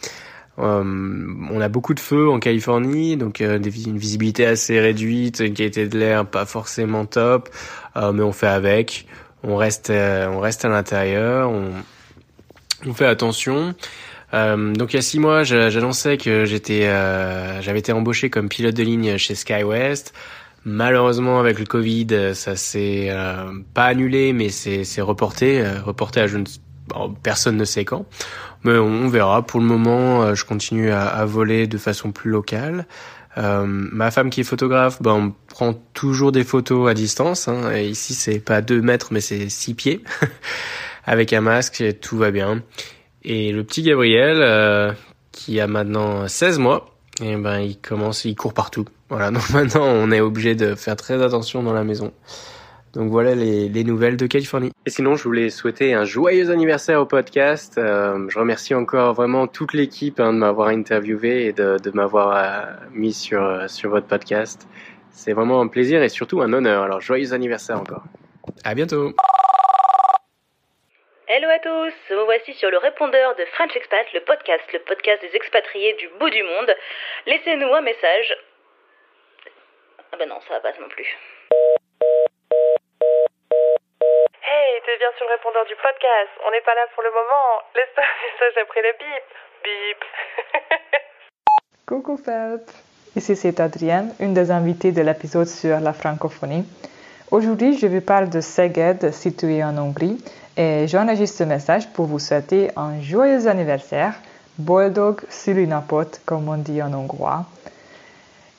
[0.58, 5.54] Euh, on a beaucoup de feux en Californie, donc euh, une visibilité assez réduite, une
[5.54, 7.50] qualité de l'air pas forcément top,
[7.96, 9.06] euh, mais on fait avec.
[9.42, 11.70] On reste, on reste à l'intérieur, on,
[12.86, 13.74] on fait attention.
[14.34, 16.82] Donc il y a six mois, j'annonçais que j'étais,
[17.60, 20.12] j'avais été embauché comme pilote de ligne chez SkyWest.
[20.64, 23.14] Malheureusement, avec le Covid, ça s'est
[23.74, 26.44] pas annulé, mais c'est reporté, reporté à je ne,
[27.22, 28.06] personne ne sait quand.
[28.64, 29.42] Mais on verra.
[29.42, 32.86] Pour le moment, euh, je continue à, à voler de façon plus locale.
[33.36, 37.48] Euh, ma femme qui est photographe, ben, on prend toujours des photos à distance.
[37.48, 40.02] Hein, et ici, c'est pas deux mètres, mais c'est six pieds.
[41.04, 42.62] Avec un masque, tout va bien.
[43.24, 44.92] Et le petit Gabriel, euh,
[45.32, 46.90] qui a maintenant 16 mois,
[47.22, 48.84] et eh ben, il commence, il court partout.
[49.08, 52.12] Voilà, donc maintenant, on est obligé de faire très attention dans la maison.
[52.92, 54.70] Donc voilà les, les, nouvelles de Californie.
[54.86, 57.76] Et sinon, je voulais souhaiter un joyeux anniversaire au podcast.
[57.76, 62.36] Euh, je remercie encore vraiment toute l'équipe hein, de m'avoir interviewé et de, de m'avoir
[62.36, 64.68] euh, mis sur, sur votre podcast.
[65.10, 66.84] C'est vraiment un plaisir et surtout un honneur.
[66.84, 68.04] Alors joyeux anniversaire encore.
[68.62, 69.12] À bientôt.
[71.26, 75.22] Hello à tous, me voici sur le répondeur de French Expat, le podcast, le podcast
[75.22, 76.76] des expatriés du bout du monde.
[77.24, 78.36] Laissez-nous un message.
[80.12, 81.08] Ah ben non, ça va pas non plus.
[84.42, 86.30] Hey, t'es bien sur le répondeur du podcast.
[86.46, 87.62] On n'est pas là pour le moment.
[87.74, 89.24] Laisse un message après le bip.
[89.64, 90.04] Bip.
[91.86, 92.68] Coucou Felp.
[93.16, 96.66] Ici c'est Adrienne, une des invitées de l'épisode sur la francophonie.
[97.30, 100.22] Aujourd'hui, je vous parle de Szeged, situé en Hongrie,
[100.56, 104.14] et j'enregistre ce message pour vous souhaiter un joyeux anniversaire,
[104.58, 107.46] boldog szülinapot, comme on dit en hongrois.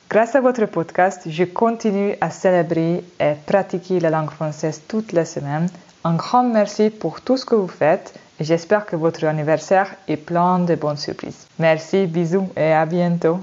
[0.08, 5.24] Grâce à votre podcast, je continue à célébrer et pratiquer la langue française toutes les
[5.24, 5.68] semaines.
[6.04, 10.58] Un grand merci pour tout ce que vous faites j'espère que votre anniversaire est plein
[10.58, 11.46] de bonnes surprises.
[11.58, 13.40] Merci, bisous et à bientôt.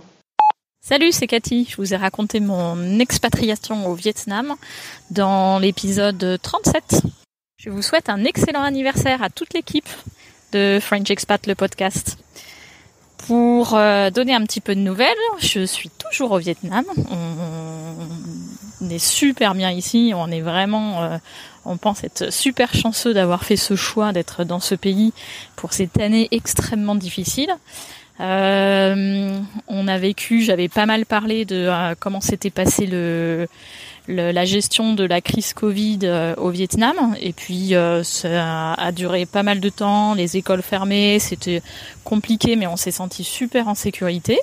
[0.82, 1.66] Salut, c'est Cathy.
[1.70, 4.54] Je vous ai raconté mon expatriation au Vietnam
[5.12, 7.23] dans l'épisode 37.
[7.64, 9.88] Je vous souhaite un excellent anniversaire à toute l'équipe
[10.52, 12.18] de French Expat, le podcast.
[13.26, 15.08] Pour euh, donner un petit peu de nouvelles,
[15.40, 16.84] je suis toujours au Vietnam.
[17.10, 20.12] On, est super bien ici.
[20.14, 21.18] On est vraiment, euh,
[21.64, 25.14] on pense être super chanceux d'avoir fait ce choix d'être dans ce pays
[25.56, 27.56] pour cette année extrêmement difficile.
[28.20, 31.72] Euh, on a vécu, j'avais pas mal parlé de
[32.02, 33.48] comment s'était passé le
[34.08, 37.16] la gestion de la crise Covid euh, au Vietnam.
[37.22, 41.62] Et puis euh, ça a duré pas mal de temps, les écoles fermées, c'était
[42.04, 44.40] compliqué, mais on s'est senti super en sécurité.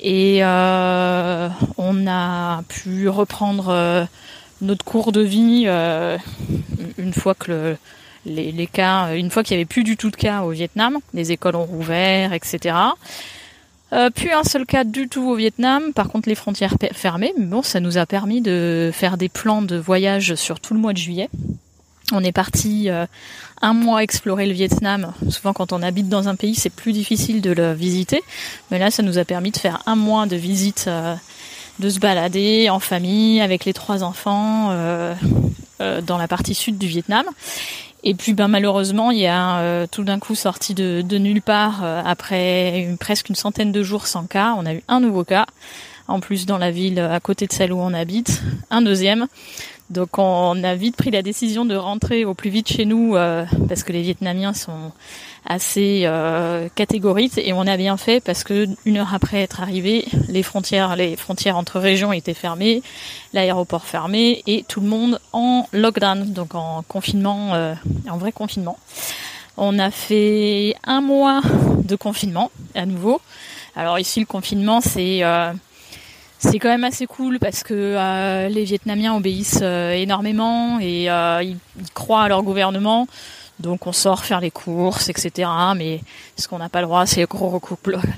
[0.00, 4.06] Et euh, on a pu reprendre
[4.60, 5.66] notre cours de vie
[6.98, 7.76] une fois que le,
[8.24, 10.98] les, les, cas, une fois qu'il n'y avait plus du tout de cas au Vietnam,
[11.14, 12.76] les écoles ont rouvert, etc.
[13.92, 17.62] Euh, plus un seul cas du tout au Vietnam, par contre les frontières fermées, bon,
[17.62, 20.98] ça nous a permis de faire des plans de voyage sur tout le mois de
[20.98, 21.30] juillet.
[22.12, 23.06] On est parti euh,
[23.60, 25.12] un mois explorer le Vietnam.
[25.28, 28.22] Souvent quand on habite dans un pays, c'est plus difficile de le visiter,
[28.70, 31.14] mais là ça nous a permis de faire un mois de visite, euh,
[31.78, 35.14] de se balader en famille avec les trois enfants euh,
[36.02, 37.24] dans la partie sud du Vietnam.
[38.04, 41.84] Et puis ben malheureusement, il y a euh, tout d'un coup sorti de, nulle part
[41.84, 45.46] euh, après presque une centaine de jours sans cas, on a eu un nouveau cas.
[46.06, 49.26] En plus dans la ville à côté de celle où on habite, un deuxième.
[49.90, 53.46] Donc on a vite pris la décision de rentrer au plus vite chez nous euh,
[53.68, 54.92] parce que les Vietnamiens sont
[55.46, 60.04] assez euh, catégoriques et on a bien fait parce que une heure après être arrivé,
[60.28, 62.82] les frontières, les frontières entre régions étaient fermées,
[63.32, 67.74] l'aéroport fermé et tout le monde en lockdown, donc en confinement, euh,
[68.10, 68.78] en vrai confinement.
[69.56, 71.40] On a fait un mois
[71.82, 73.22] de confinement à nouveau.
[73.74, 75.52] Alors ici le confinement c'est euh,
[76.38, 81.42] c'est quand même assez cool parce que euh, les Vietnamiens obéissent euh, énormément et euh,
[81.42, 81.58] ils,
[81.94, 83.06] croient à leur gouvernement.
[83.58, 85.50] Donc on sort faire les courses, etc.
[85.74, 86.00] Mais
[86.36, 87.60] ce qu'on n'a pas le droit, c'est les gros,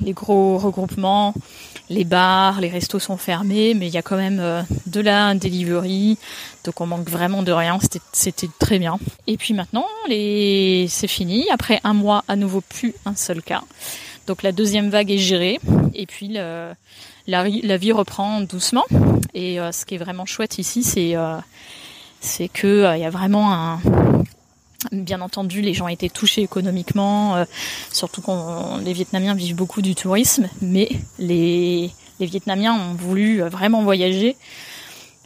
[0.03, 1.33] les gros regroupements,
[1.89, 6.19] les bars, les restos sont fermés, mais il y a quand même de la delivery,
[6.65, 7.79] donc on manque vraiment de rien.
[8.13, 8.99] C'était très bien.
[9.27, 10.87] Et puis maintenant, les...
[10.91, 11.47] c'est fini.
[11.51, 13.63] Après un mois, à nouveau plus un seul cas.
[14.27, 15.59] Donc la deuxième vague est gérée.
[15.95, 16.75] Et puis le
[17.27, 18.85] la, vie reprend doucement.
[19.35, 21.39] Et euh, ce qui est vraiment chouette ici, c'est euh,
[22.53, 23.81] que euh, il y a vraiment un
[24.93, 27.45] Bien entendu, les gens étaient touchés économiquement,
[27.93, 33.83] surtout quand les Vietnamiens vivent beaucoup du tourisme, mais les, les Vietnamiens ont voulu vraiment
[33.83, 34.37] voyager.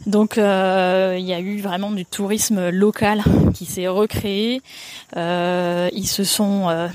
[0.07, 4.61] Donc il y a eu vraiment du tourisme local qui s'est recréé.
[5.15, 6.89] Ils se sont,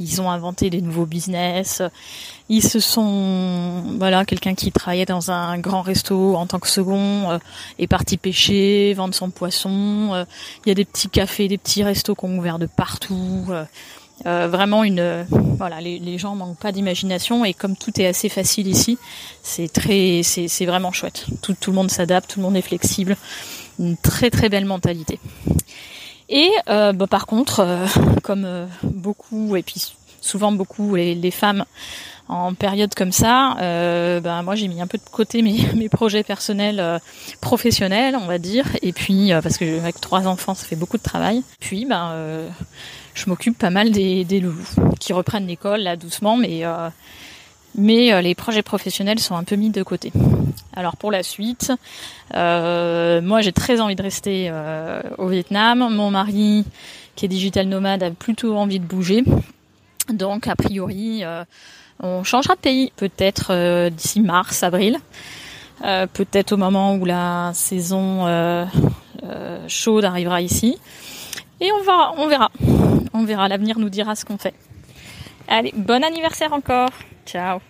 [0.00, 1.82] ils ont inventé des nouveaux business.
[2.48, 7.38] Ils se sont, voilà, quelqu'un qui travaillait dans un grand resto en tant que second
[7.78, 10.26] est parti pêcher, vendre son poisson.
[10.64, 13.52] Il y a des petits cafés, des petits restos qui ont ouvert de partout.
[14.26, 18.66] Euh, vraiment une voilà les, gens manquent pas d'imagination et comme tout est assez facile
[18.66, 18.98] ici
[19.44, 23.16] c'est très c'est, vraiment chouette tout, tout le monde s'adapte tout le monde est flexible
[23.78, 25.20] une très très belle mentalité
[26.28, 27.86] et euh, bah, par contre euh,
[28.22, 31.64] comme euh, beaucoup et puis souvent beaucoup les, femmes
[32.28, 36.22] en période comme ça, euh, ben moi j'ai mis un peu de côté mes, projets
[36.22, 37.00] personnels,
[37.40, 41.02] professionnels, on va dire, et puis parce que avec trois enfants ça fait beaucoup de
[41.02, 41.42] travail.
[41.60, 42.12] Puis ben
[43.18, 44.68] je m'occupe pas mal des, des loulous
[45.00, 46.88] qui reprennent l'école là doucement, mais euh,
[47.74, 50.12] mais euh, les projets professionnels sont un peu mis de côté.
[50.74, 51.72] Alors pour la suite,
[52.34, 54.52] euh, moi j'ai très envie de rester
[55.18, 55.88] au Vietnam.
[55.90, 56.64] Mon mari,
[57.16, 59.24] qui est digital nomade, a plutôt envie de bouger.
[60.12, 61.22] Donc a priori,
[62.00, 64.98] on changera de pays, peut-être d'ici mars, avril.
[65.80, 68.68] peut-être au moment où la saison
[69.66, 70.78] chaude arrivera ici.
[71.60, 72.50] Et on verra, on verra.
[73.12, 74.54] On verra, l'avenir nous dira ce qu'on fait.
[75.48, 76.90] Allez, bon anniversaire encore.
[77.26, 77.60] Ciao.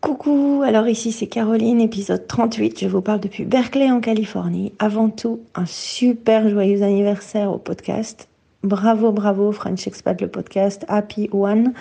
[0.00, 2.80] Coucou, alors ici c'est Caroline, épisode 38.
[2.80, 4.72] Je vous parle depuis Berkeley en Californie.
[4.78, 8.28] Avant tout, un super joyeux anniversaire au podcast.
[8.64, 10.86] Bravo, bravo, French Expat, le podcast.
[10.88, 11.74] Happy One.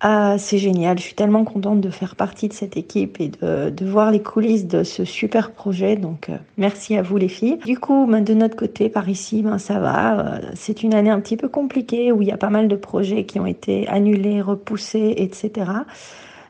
[0.00, 3.84] Ah, c'est génial, je suis tellement contente de faire partie de cette équipe et de,
[3.84, 5.96] voir les coulisses de ce super projet.
[5.96, 7.58] Donc, euh, merci à vous les filles.
[7.66, 10.36] Du coup, ben, de notre côté, par ici, ben, ça va.
[10.36, 12.76] Euh, c'est une année un petit peu compliquée où il y a pas mal de
[12.76, 15.70] projets qui ont été annulés, repoussés, etc.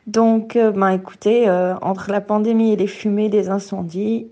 [0.07, 1.49] Donc, euh, ben, écoutez,
[1.81, 4.27] entre la pandémie et les fumées des incendies,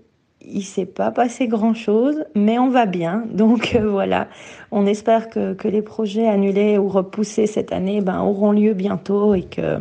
[0.52, 3.24] il s'est pas passé grand chose, mais on va bien.
[3.32, 4.28] Donc euh, voilà,
[4.70, 9.34] on espère que, que, les projets annulés ou repoussés cette année ben, auront lieu bientôt
[9.34, 9.80] et que,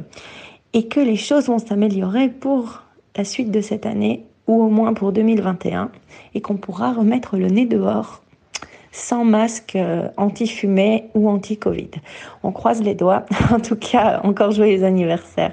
[0.73, 2.83] et que les choses vont s'améliorer pour
[3.15, 5.91] la suite de cette année ou au moins pour 2021
[6.33, 8.21] et qu'on pourra remettre le nez dehors
[8.91, 11.91] sans masque euh, anti-fumée ou anti-Covid.
[12.43, 13.25] On croise les doigts.
[13.51, 15.51] en tout cas, encore joyeux anniversaire.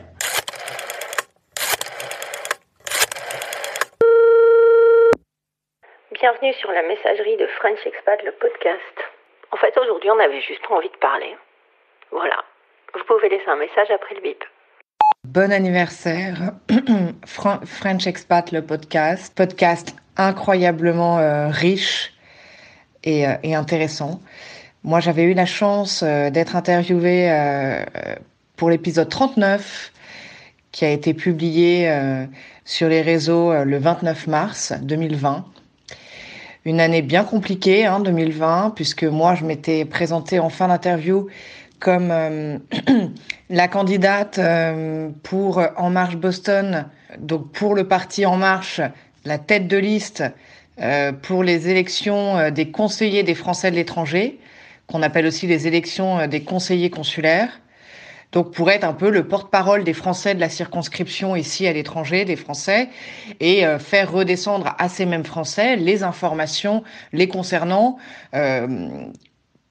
[6.26, 8.96] Bienvenue sur la messagerie de French Expat, le podcast.
[9.52, 11.36] En fait, aujourd'hui, on avait juste envie de parler.
[12.10, 12.42] Voilà.
[12.94, 14.42] Vous pouvez laisser un message après le bip.
[15.22, 16.34] Bon anniversaire,
[17.24, 19.36] French Expat, le podcast.
[19.36, 22.12] Podcast incroyablement euh, riche
[23.04, 24.18] et, euh, et, intéressant.
[24.82, 27.30] Moi, j'avais eu la chance euh, d'être interviewée
[28.56, 29.92] pour l'épisode 39
[30.72, 31.88] qui a été publié
[32.64, 35.44] sur les réseaux le 29 mars 2020.
[36.66, 41.28] Une année bien compliquée, hein, 2020, puisque moi, je m'étais présentée en fin d'interview
[41.78, 42.58] comme euh,
[43.50, 46.86] la candidate euh, pour En Marche Boston,
[47.18, 48.80] donc pour le parti En Marche,
[49.24, 50.24] la tête de liste
[50.80, 54.40] euh, pour les élections des conseillers des Français de l'étranger,
[54.88, 57.60] qu'on appelle aussi les élections des conseillers consulaires.
[58.32, 62.24] Donc pour être un peu le porte-parole des Français de la circonscription ici à l'étranger,
[62.24, 62.88] des Français,
[63.40, 67.98] et faire redescendre à ces mêmes Français les informations les concernant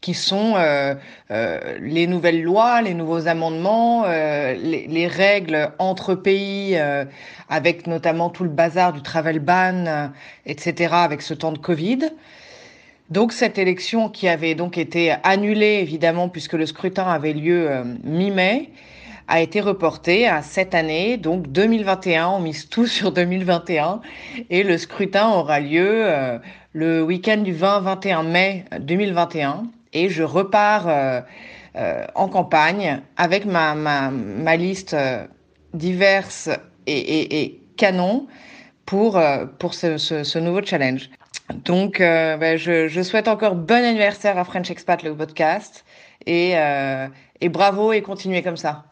[0.05, 0.93] qui sont euh,
[1.31, 7.05] euh, les nouvelles lois, les nouveaux amendements, euh, les, les, règles entre pays, euh,
[7.49, 10.07] avec notamment tout le bazar du travel ban, euh,
[10.45, 12.01] etc., avec ce temps de Covid.
[13.09, 17.69] Donc cette élection qui avait donc été annulée, évidemment, puisque le scrutin avait lieu
[18.03, 18.71] mi-mai,
[19.27, 22.29] a été reportée à cette année, donc 2021.
[22.29, 24.01] On mise tout sur 2021
[24.49, 26.07] et le scrutin aura lieu
[26.73, 31.21] le week-end du 20-21 mai 2021 et je repars euh,
[31.77, 35.25] euh, en campagne avec ma, ma, ma liste euh,
[35.73, 36.49] diverse
[36.87, 38.27] et, et, canon
[38.85, 41.09] pour, euh, pour ce, nouveau challenge.
[41.53, 45.85] Donc, euh, ben, je, je, souhaite encore bon anniversaire à French Expat, le podcast,
[46.25, 46.53] et,
[47.41, 48.85] et bravo et continuez comme ça.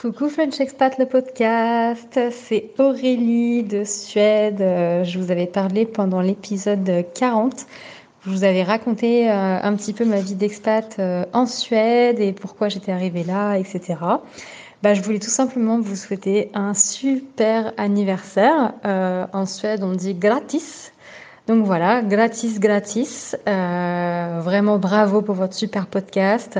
[0.00, 4.58] Coucou French Expat, le podcast, c'est Aurélie de Suède.
[4.58, 7.66] Je vous avais parlé pendant l'épisode 40
[8.24, 12.32] je vous avais raconté euh, un petit peu ma vie d'expat euh, en Suède et
[12.32, 13.96] pourquoi j'étais arrivée là, etc.
[14.82, 18.72] Bah, je voulais tout simplement vous souhaiter un super anniversaire.
[18.86, 20.93] Euh, en Suède, on dit gratis.
[21.46, 23.36] Donc voilà, gratis, gratis.
[23.46, 26.58] Euh, vraiment bravo pour votre super podcast.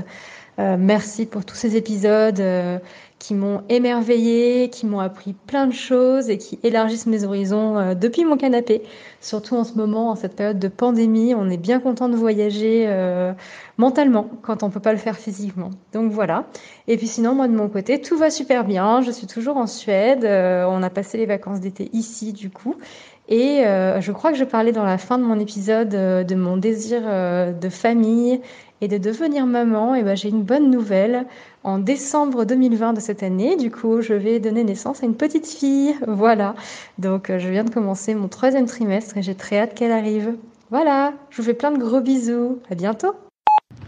[0.58, 2.78] Euh, merci pour tous ces épisodes euh,
[3.18, 7.94] qui m'ont émerveillé, qui m'ont appris plein de choses et qui élargissent mes horizons euh,
[7.94, 8.82] depuis mon canapé.
[9.22, 12.84] Surtout en ce moment, en cette période de pandémie, on est bien content de voyager
[12.86, 13.32] euh,
[13.78, 15.70] mentalement quand on peut pas le faire physiquement.
[15.94, 16.44] Donc voilà.
[16.86, 19.00] Et puis sinon, moi de mon côté, tout va super bien.
[19.00, 20.26] Je suis toujours en Suède.
[20.26, 22.76] Euh, on a passé les vacances d'été ici du coup.
[23.28, 26.56] Et euh, je crois que je parlais dans la fin de mon épisode de mon
[26.56, 28.40] désir de famille
[28.80, 31.26] et de devenir maman, et ben j'ai une bonne nouvelle.
[31.62, 35.46] En décembre 2020 de cette année, du coup, je vais donner naissance à une petite
[35.46, 35.94] fille.
[36.06, 36.54] Voilà.
[36.98, 40.34] Donc, je viens de commencer mon troisième trimestre et j'ai très hâte qu'elle arrive.
[40.70, 41.14] Voilà.
[41.30, 42.58] Je vous fais plein de gros bisous.
[42.68, 43.14] À bientôt.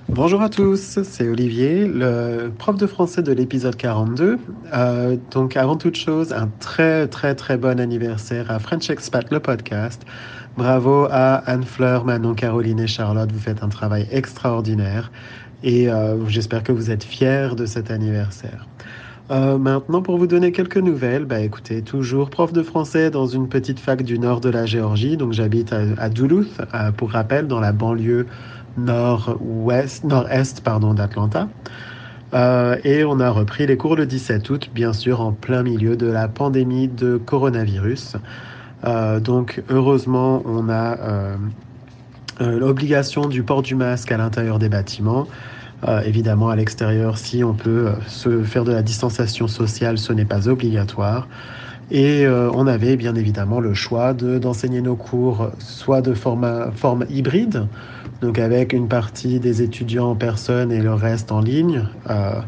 [0.08, 4.38] Bonjour à tous, c'est Olivier, le prof de français de l'épisode 42.
[4.72, 9.40] Euh, donc avant toute chose, un très très très bon anniversaire à French Expat, le
[9.40, 10.02] podcast.
[10.56, 15.10] Bravo à Anne-Fleur, Manon, Caroline et Charlotte, vous faites un travail extraordinaire
[15.64, 18.68] et euh, j'espère que vous êtes fiers de cet anniversaire.
[19.32, 23.48] Euh, maintenant, pour vous donner quelques nouvelles, bah, écoutez, toujours prof de français dans une
[23.48, 25.16] petite fac du nord de la Géorgie.
[25.16, 26.60] Donc, j'habite à, Duluth,
[26.96, 28.26] pour rappel, dans la banlieue
[28.76, 31.48] nord-ouest, nord-est, pardon, d'Atlanta.
[32.34, 35.96] Euh, et on a repris les cours le 17 août, bien sûr, en plein milieu
[35.96, 38.16] de la pandémie de coronavirus.
[38.84, 41.36] Euh, donc, heureusement, on a euh,
[42.40, 45.26] l'obligation du port du masque à l'intérieur des bâtiments.
[46.04, 50.48] Évidemment, à l'extérieur, si on peut se faire de la distanciation sociale, ce n'est pas
[50.48, 51.28] obligatoire.
[51.90, 57.06] Et euh, on avait bien évidemment le choix d'enseigner nos cours soit de format, forme
[57.08, 57.68] hybride,
[58.20, 62.40] donc avec une partie des étudiants en personne et le reste en ligne, euh,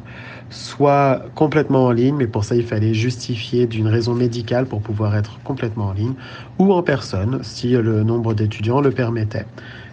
[0.50, 5.14] soit complètement en ligne, mais pour ça il fallait justifier d'une raison médicale pour pouvoir
[5.14, 6.14] être complètement en ligne,
[6.58, 9.46] ou en personne si le nombre d'étudiants le permettait.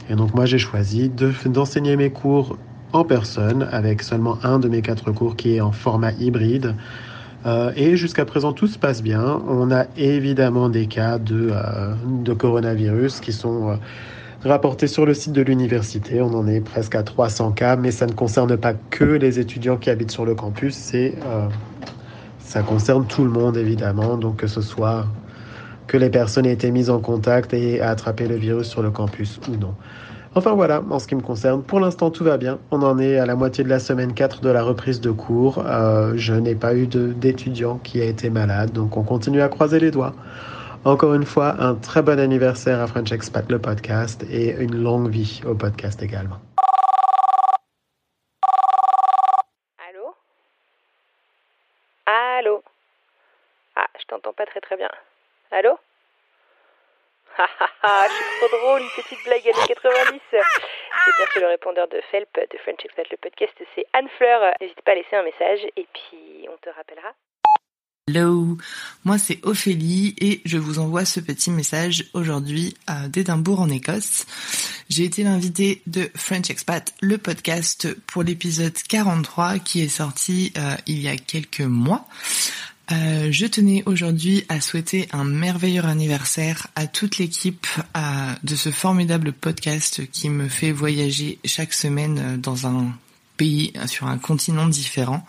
[0.10, 1.12] Et donc moi j'ai choisi
[1.46, 2.58] d'enseigner mes cours
[2.94, 6.76] en personne avec seulement un de mes quatre cours qui est en format hybride.
[7.46, 9.42] Euh, et jusqu'à présent, tout se passe bien.
[9.48, 13.76] On a évidemment des cas de, euh, coronavirus qui sont euh,
[14.44, 16.22] rapportés sur le site de l'université.
[16.22, 19.78] On en est presque à 300 cas, mais ça ne concerne pas que les étudiants
[19.78, 20.76] qui habitent sur le campus.
[20.76, 21.14] C'est,
[22.40, 24.18] ça concerne tout le monde, évidemment.
[24.18, 25.06] Donc, que ce soit
[25.88, 29.40] que les personnes aient été mises en contact et attrapé le virus sur le campus
[29.48, 29.76] ou non.
[30.38, 32.60] Enfin voilà, en ce qui me concerne, pour l'instant tout va bien.
[32.70, 35.64] On en est à la moitié de la semaine 4 de la reprise de cours.
[35.66, 39.80] Euh, je n'ai pas eu d'étudiant qui a été malade, donc on continue à croiser
[39.80, 40.14] les doigts.
[40.84, 45.10] Encore une fois, un très bon anniversaire à French Expat, le podcast, et une longue
[45.10, 46.40] vie au podcast également.
[49.90, 50.14] Allô?
[52.06, 52.62] Allô?
[53.78, 54.90] Ah, je t'entends pas très très bien.
[55.52, 55.78] Allô?
[57.38, 60.20] Je suis trop drôle, une petite blague années 90.
[60.32, 64.54] C'est bien sûr le répondeur de Felp de French Expat, le podcast, c'est Anne Fleur.
[64.62, 67.14] N'hésite pas à laisser un message et puis on te rappellera.
[68.08, 68.58] Hello,
[69.04, 72.76] moi c'est Ophélie et je vous envoie ce petit message aujourd'hui
[73.10, 74.28] d'Édimbourg en Écosse.
[74.90, 80.76] J'ai été l'invité de French Expat, le podcast pour l'épisode 43 qui est sorti euh,
[80.86, 82.06] il y a quelques mois.
[82.92, 87.68] Euh, je tenais aujourd'hui à souhaiter un merveilleux anniversaire à toute l'équipe
[88.44, 92.94] de ce formidable podcast qui me fait voyager chaque semaine dans un
[93.38, 95.26] pays, sur un continent différent.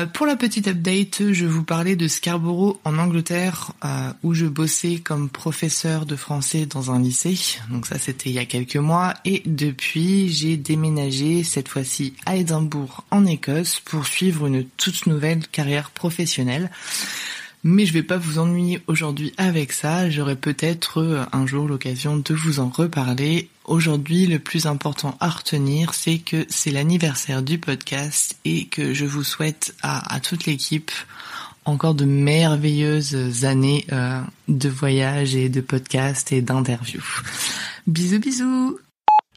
[0.00, 4.46] Euh, pour la petite update, je vous parlais de Scarborough en Angleterre euh, où je
[4.46, 7.38] bossais comme professeur de français dans un lycée.
[7.70, 12.36] Donc ça c'était il y a quelques mois et depuis j'ai déménagé cette fois-ci à
[12.36, 16.70] Édimbourg en Écosse pour suivre une toute nouvelle carrière professionnelle.
[17.62, 22.16] Mais je vais pas vous ennuyer aujourd'hui avec ça, j'aurai peut-être euh, un jour l'occasion
[22.16, 23.50] de vous en reparler.
[23.66, 29.04] Aujourd'hui, le plus important à retenir, c'est que c'est l'anniversaire du podcast et que je
[29.04, 30.90] vous souhaite à, toute l'équipe
[31.66, 37.04] encore de merveilleuses années euh, de voyage et de podcast et d'interviews.
[37.86, 38.78] Bisous bisous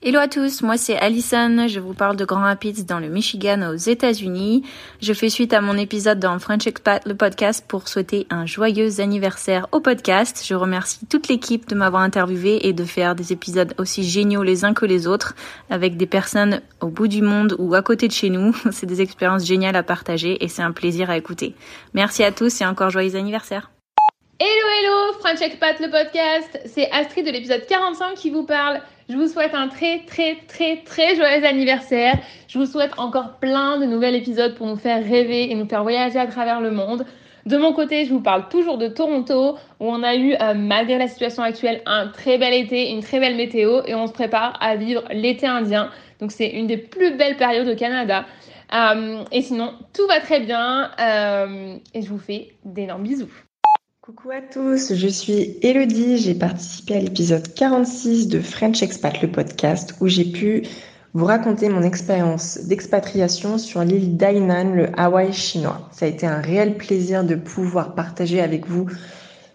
[0.05, 3.71] Hello à tous, moi c'est Alison, je vous parle de Grand Rapids dans le Michigan
[3.71, 4.63] aux États-Unis.
[5.01, 8.99] Je fais suite à mon épisode dans French Expat, le podcast, pour souhaiter un joyeux
[8.99, 10.43] anniversaire au podcast.
[10.45, 14.65] Je remercie toute l'équipe de m'avoir interviewé et de faire des épisodes aussi géniaux les
[14.65, 15.35] uns que les autres
[15.69, 18.53] avec des personnes au bout du monde ou à côté de chez nous.
[18.73, 21.55] C'est des expériences géniales à partager et c'est un plaisir à écouter.
[21.93, 23.71] Merci à tous et encore joyeux anniversaire.
[24.37, 28.81] Hello hello, French Expat le podcast, c'est Astrid de l'épisode 45 qui vous parle.
[29.14, 32.18] Je vous souhaite un très très très très joyeux anniversaire.
[32.47, 35.84] Je vous souhaite encore plein de nouveaux épisodes pour nous faire rêver et nous faire
[35.84, 37.05] voyager à travers le monde.
[37.45, 40.97] De mon côté, je vous parle toujours de Toronto, où on a eu, euh, malgré
[40.97, 44.57] la situation actuelle, un très bel été, une très belle météo, et on se prépare
[44.59, 45.91] à vivre l'été indien.
[46.20, 48.26] Donc c'est une des plus belles périodes au Canada.
[48.74, 53.30] Euh, et sinon, tout va très bien, euh, et je vous fais d'énormes bisous.
[54.05, 59.31] Coucou à tous, je suis Elodie, j'ai participé à l'épisode 46 de French Expat, le
[59.31, 60.63] podcast, où j'ai pu
[61.13, 65.87] vous raconter mon expérience d'expatriation sur l'île d'Ainan, le Hawaï chinois.
[65.93, 68.87] Ça a été un réel plaisir de pouvoir partager avec vous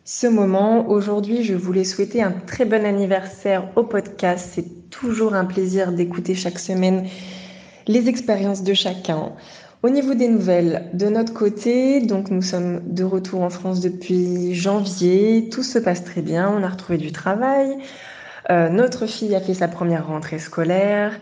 [0.07, 0.89] ce moment.
[0.89, 4.49] Aujourd'hui, je voulais souhaiter un très bon anniversaire au podcast.
[4.55, 7.07] C'est toujours un plaisir d'écouter chaque semaine
[7.87, 9.33] les expériences de chacun.
[9.85, 14.53] Au niveau des nouvelles, de notre côté, donc nous sommes de retour en France depuis
[14.53, 15.49] janvier.
[15.53, 16.51] Tout se passe très bien.
[16.51, 17.79] On a retrouvé du travail.
[18.51, 21.13] Euh, notre fille a fait sa première rentrée scolaire.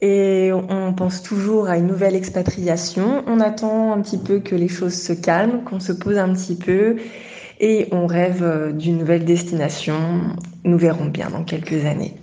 [0.00, 3.22] Et on pense toujours à une nouvelle expatriation.
[3.28, 6.56] On attend un petit peu que les choses se calment, qu'on se pose un petit
[6.56, 6.96] peu.
[7.60, 9.96] Et on rêve d'une nouvelle destination.
[10.64, 12.16] Nous verrons bien dans quelques années.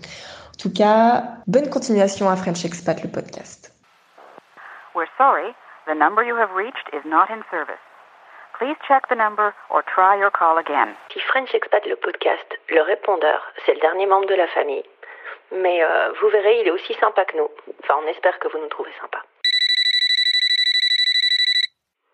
[0.54, 3.65] En tout cas, bonne continuation à French Expat, le podcast.
[4.96, 5.52] We're sorry,
[5.88, 7.84] the number you have reached is not in service.
[8.58, 10.96] Please check the number or try your call again.
[11.12, 14.86] Si French Expat le podcast, le répondeur, c'est le dernier membre de la famille.
[15.52, 17.50] Mais euh, vous verrez, il est aussi sympa que nous.
[17.84, 19.22] Enfin, on espère que vous nous trouvez sympa.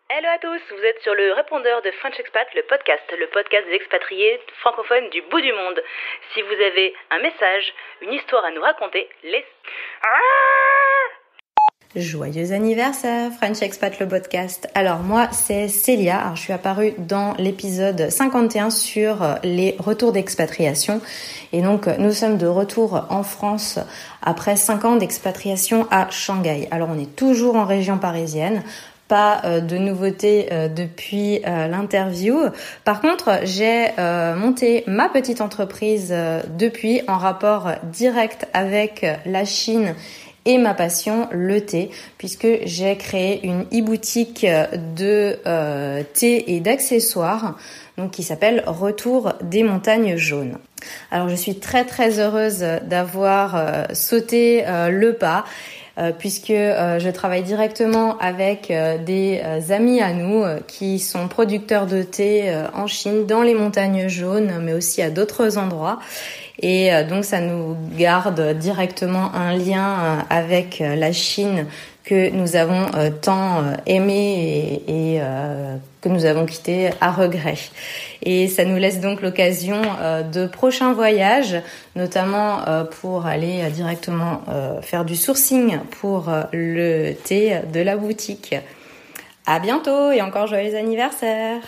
[0.10, 3.68] Hello à tous, vous êtes sur le répondeur de French Expat, le podcast, le podcast
[3.68, 5.84] des expatriés francophones du bout du monde.
[6.34, 9.46] Si vous avez un message, une histoire à nous raconter, laissez...
[11.94, 14.70] Joyeux anniversaire, French Expat le podcast.
[14.76, 16.22] Alors moi, c'est Célia.
[16.22, 21.02] Alors, je suis apparue dans l'épisode 51 sur euh, les retours d'expatriation.
[21.52, 23.78] Et donc, nous sommes de retour en France
[24.22, 26.70] après 5 ans d'expatriation à Shanghai.
[26.72, 28.64] Alors, on est toujours en région parisienne
[29.10, 32.38] pas euh, de nouveautés euh, depuis l'interview.
[32.86, 33.90] Par contre, j'ai
[34.38, 36.16] monté ma petite entreprise
[36.58, 39.94] depuis en rapport direct avec la Chine
[40.46, 44.46] et ma passion, le thé, puisque j'ai créé une e-boutique
[44.96, 47.58] de euh, thé et d'accessoires
[47.98, 50.58] donc qui s'appelle Retour des montagnes jaunes.
[51.12, 55.46] Alors je suis très très heureuse d'avoir euh, sauté euh, le pas
[56.18, 58.74] puisque je travaille directement avec
[59.06, 64.62] des amis à nous qui sont producteurs de thé en Chine, dans les montagnes jaunes,
[64.64, 66.00] mais aussi à d'autres endroits.
[66.62, 71.66] Et euh, donc ça nous garde directement un lien euh, avec euh, la Chine
[72.04, 72.88] que nous avons
[73.22, 75.20] tant aimé et,
[76.02, 77.60] que nous avons quitté à regret.
[78.24, 79.80] Et ça nous laisse donc l'occasion
[80.34, 81.62] de prochains voyages,
[81.96, 82.62] notamment
[83.00, 84.42] pour aller directement
[84.82, 88.56] faire du sourcing pour le thé de la boutique.
[89.46, 91.62] À bientôt et encore joyeux anniversaire.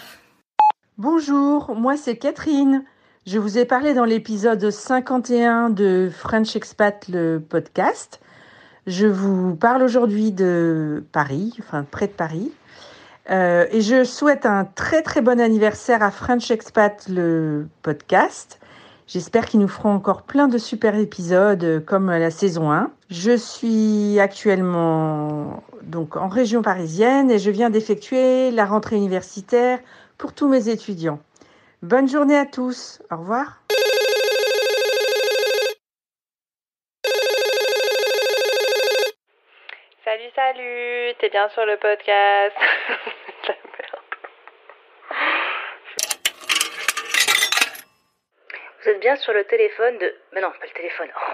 [0.97, 2.83] Bonjour, moi c'est Catherine.
[3.25, 8.19] Je vous ai parlé dans l'épisode 51 de French Expat, le podcast.
[8.85, 12.51] Je vous parle aujourd'hui de Paris, enfin près de Paris.
[13.29, 18.59] Euh, et je souhaite un très très bon anniversaire à French Expat, le podcast.
[19.07, 22.91] J'espère qu'ils nous feront encore plein de super épisodes euh, comme la saison 1.
[23.09, 29.79] Je suis actuellement donc en région parisienne et je viens d'effectuer la rentrée universitaire
[30.17, 31.19] pour tous mes étudiants.
[31.83, 33.01] Bonne journée à tous.
[33.11, 33.61] Au revoir.
[40.05, 42.55] Salut, salut, t'es bien sur le podcast.
[48.81, 50.15] Vous êtes bien sur le téléphone de...
[50.31, 51.09] Mais non, pas le téléphone.
[51.13, 51.33] Oh.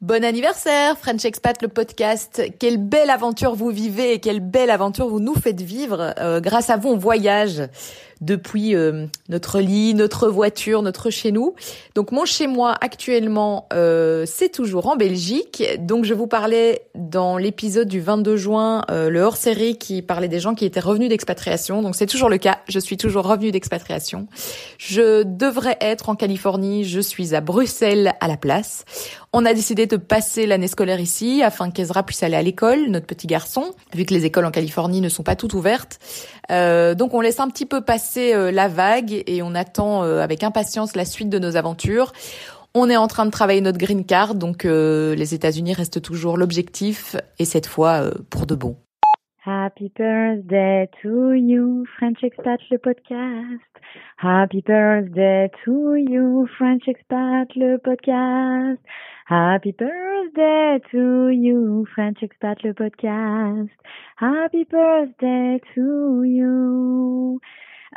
[0.00, 2.42] Bon anniversaire, French Expat, le podcast.
[2.58, 6.14] Quelle belle aventure vous vivez et quelle belle aventure vous nous faites vivre.
[6.18, 7.60] Euh, grâce à vous, on voyage
[8.20, 11.54] depuis euh, notre lit, notre voiture, notre chez nous.
[11.94, 15.64] Donc mon chez moi actuellement, euh, c'est toujours en Belgique.
[15.80, 20.40] Donc je vous parlais dans l'épisode du 22 juin, euh, le hors-série qui parlait des
[20.40, 21.82] gens qui étaient revenus d'expatriation.
[21.82, 22.58] Donc c'est toujours le cas.
[22.68, 24.26] Je suis toujours revenue d'expatriation.
[24.78, 26.84] Je devrais être en Californie.
[26.84, 28.84] Je suis à Bruxelles à la place.
[29.32, 33.06] On a décidé de passer l'année scolaire ici afin qu'Ezra puisse aller à l'école, notre
[33.06, 36.00] petit garçon, vu que les écoles en Californie ne sont pas toutes ouvertes.
[36.50, 40.20] Euh, donc on laisse un petit peu passer euh, la vague et on attend euh,
[40.20, 42.12] avec impatience la suite de nos aventures.
[42.74, 47.16] On est en train de travailler notre green card, donc les États-Unis restent toujours l'objectif
[47.40, 48.76] et cette fois pour de bon.
[49.44, 53.64] Happy birthday to you, French Expat le podcast.
[54.18, 58.78] Happy birthday to you, French Expat le podcast.
[59.26, 63.70] Happy birthday to you, French Expat le podcast.
[64.16, 67.40] Happy birthday to you.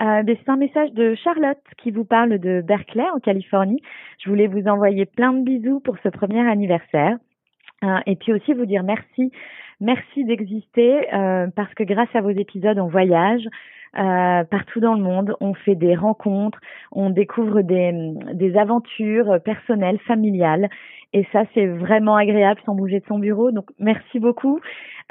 [0.02, 3.82] Euh, ben, c'est un message de Charlotte qui vous parle de Berkeley en Californie.
[4.24, 7.18] Je voulais vous envoyer plein de bisous pour ce premier anniversaire.
[7.84, 9.32] Euh, et puis aussi vous dire merci,
[9.80, 13.44] merci d'exister euh, parce que grâce à vos épisodes on voyage
[13.96, 16.60] partout dans le monde, on fait des rencontres,
[16.91, 20.68] on découvre des aventures personnelles, familiales
[21.14, 23.52] et ça c'est vraiment agréable sans bouger de son bureau.
[23.52, 24.60] Donc merci beaucoup.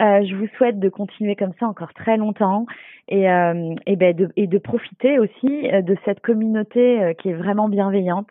[0.02, 2.66] Euh, je vous souhaite de continuer comme ça encore très longtemps
[3.08, 7.34] et, euh, ben de, et de profiter aussi euh, de cette communauté euh, qui est
[7.34, 8.28] vraiment bienveillante.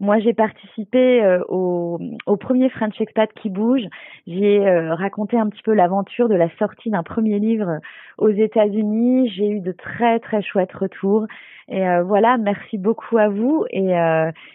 [0.00, 3.82] Moi, j'ai participé au, au, premier French Expat qui bouge.
[4.26, 4.58] J'ai
[4.90, 7.78] raconté un petit peu l'aventure de la sortie d'un premier livre
[8.18, 9.28] aux États-Unis.
[9.28, 11.28] J'ai eu de très très chouettes retours.
[11.68, 13.92] Et voilà, merci beaucoup à vous et,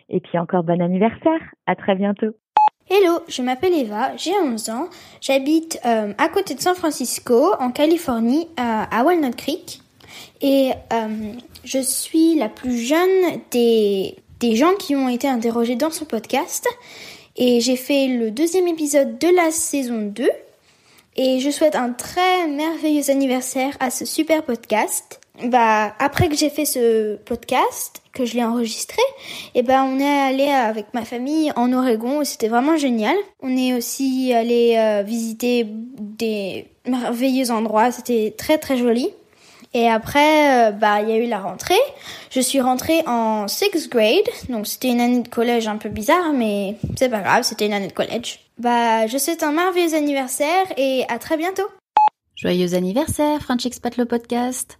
[0.09, 1.39] et puis encore bon anniversaire.
[1.65, 2.33] À très bientôt.
[2.89, 4.87] Hello, je m'appelle Eva, j'ai 11 ans,
[5.19, 9.81] j'habite euh, à côté de San Francisco, en Californie, à Walnut Creek,
[10.39, 11.33] et euh,
[11.65, 16.65] je suis la plus jeune des, des gens qui ont été interrogés dans son podcast,
[17.35, 20.29] et j'ai fait le deuxième épisode de la saison 2,
[21.17, 25.19] et je souhaite un très merveilleux anniversaire à ce super podcast.
[25.43, 29.01] Bah, après que j'ai fait ce podcast, que je l'ai enregistré,
[29.53, 33.15] et ben on est allé avec ma famille en Oregon et c'était vraiment génial.
[33.41, 39.09] On est aussi allé euh, visiter des merveilleux endroits, c'était très très joli.
[39.73, 41.75] Et après, euh, bah, il y a eu la rentrée.
[42.31, 46.33] Je suis rentrée en sixth grade, donc c'était une année de collège un peu bizarre,
[46.33, 48.39] mais c'est pas grave, c'était une année de collège.
[48.57, 51.67] Bah, je souhaite un merveilleux anniversaire et à très bientôt.
[52.35, 54.79] Joyeux anniversaire, French Expat le podcast.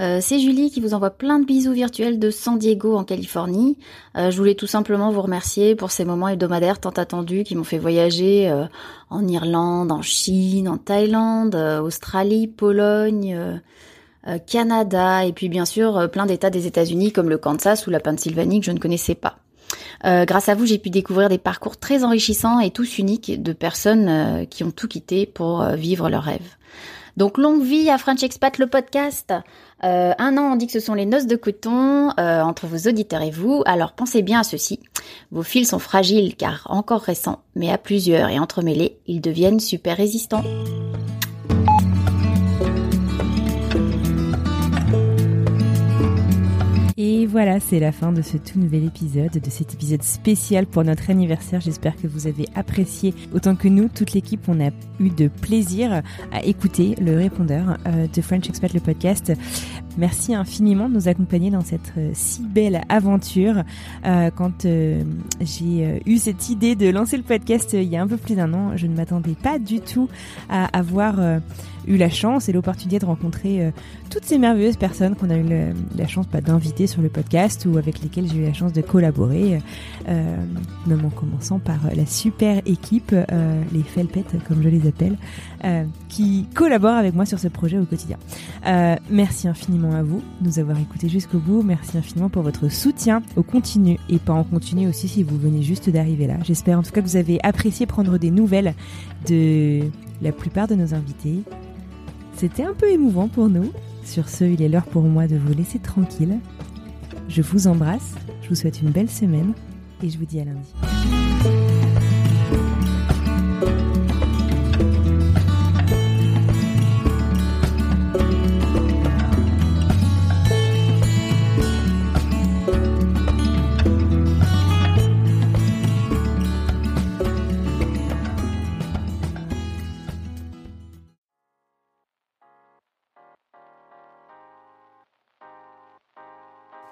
[0.00, 3.78] Euh, c'est Julie qui vous envoie plein de bisous virtuels de San Diego en Californie.
[4.16, 7.64] Euh, je voulais tout simplement vous remercier pour ces moments hebdomadaires tant attendus qui m'ont
[7.64, 8.66] fait voyager euh,
[9.10, 13.60] en Irlande, en Chine, en Thaïlande, Australie, Pologne,
[14.46, 18.60] Canada et puis bien sûr plein d'États des États-Unis comme le Kansas ou la Pennsylvanie
[18.60, 19.38] que je ne connaissais pas.
[20.04, 24.46] grâce à vous, j'ai pu découvrir des parcours très enrichissants et tous uniques de personnes
[24.50, 26.56] qui ont tout quitté pour vivre leurs rêves.
[27.18, 29.32] Donc longue vie à French Expat le podcast.
[29.84, 32.88] Euh, un an, on dit que ce sont les noces de coton euh, entre vos
[32.88, 33.62] auditeurs et vous.
[33.66, 34.80] Alors pensez bien à ceci.
[35.30, 39.96] Vos fils sont fragiles car encore récents, mais à plusieurs et entremêlés, ils deviennent super
[39.96, 40.44] résistants.
[47.00, 50.82] Et voilà, c'est la fin de ce tout nouvel épisode, de cet épisode spécial pour
[50.82, 51.60] notre anniversaire.
[51.60, 56.02] J'espère que vous avez apprécié autant que nous, toute l'équipe, on a eu de plaisir
[56.32, 59.32] à écouter le répondeur euh, de French Expat, le podcast.
[59.98, 63.64] Merci infiniment de nous accompagner dans cette euh, si belle aventure.
[64.06, 65.02] Euh, quand euh,
[65.40, 68.54] j'ai eu cette idée de lancer le podcast il y a un peu plus d'un
[68.54, 70.08] an, je ne m'attendais pas du tout
[70.48, 71.16] à avoir
[71.86, 73.72] eu la chance et l'opportunité de rencontrer
[74.10, 75.44] toutes ces merveilleuses personnes qu'on a eu
[75.96, 78.82] la chance bah, d'inviter sur le podcast ou avec lesquelles j'ai eu la chance de
[78.82, 79.60] collaborer,
[80.06, 83.14] même en commençant par la super équipe,
[83.72, 85.16] les Felpettes comme je les appelle,
[86.08, 88.18] qui collaborent avec moi sur ce projet au quotidien.
[89.10, 91.62] Merci infiniment à vous de nous avoir écoutés jusqu'au bout.
[91.62, 95.62] Merci infiniment pour votre soutien au continu et pas en continu aussi si vous venez
[95.62, 96.36] juste d'arriver là.
[96.44, 98.74] J'espère en tout cas que vous avez apprécié prendre des nouvelles
[99.28, 99.80] de
[100.22, 101.42] la plupart de nos invités
[102.38, 103.72] c'était un peu émouvant pour nous.
[104.04, 106.38] Sur ce, il est l'heure pour moi de vous laisser tranquille.
[107.28, 109.54] Je vous embrasse, je vous souhaite une belle semaine
[110.04, 111.67] et je vous dis à lundi.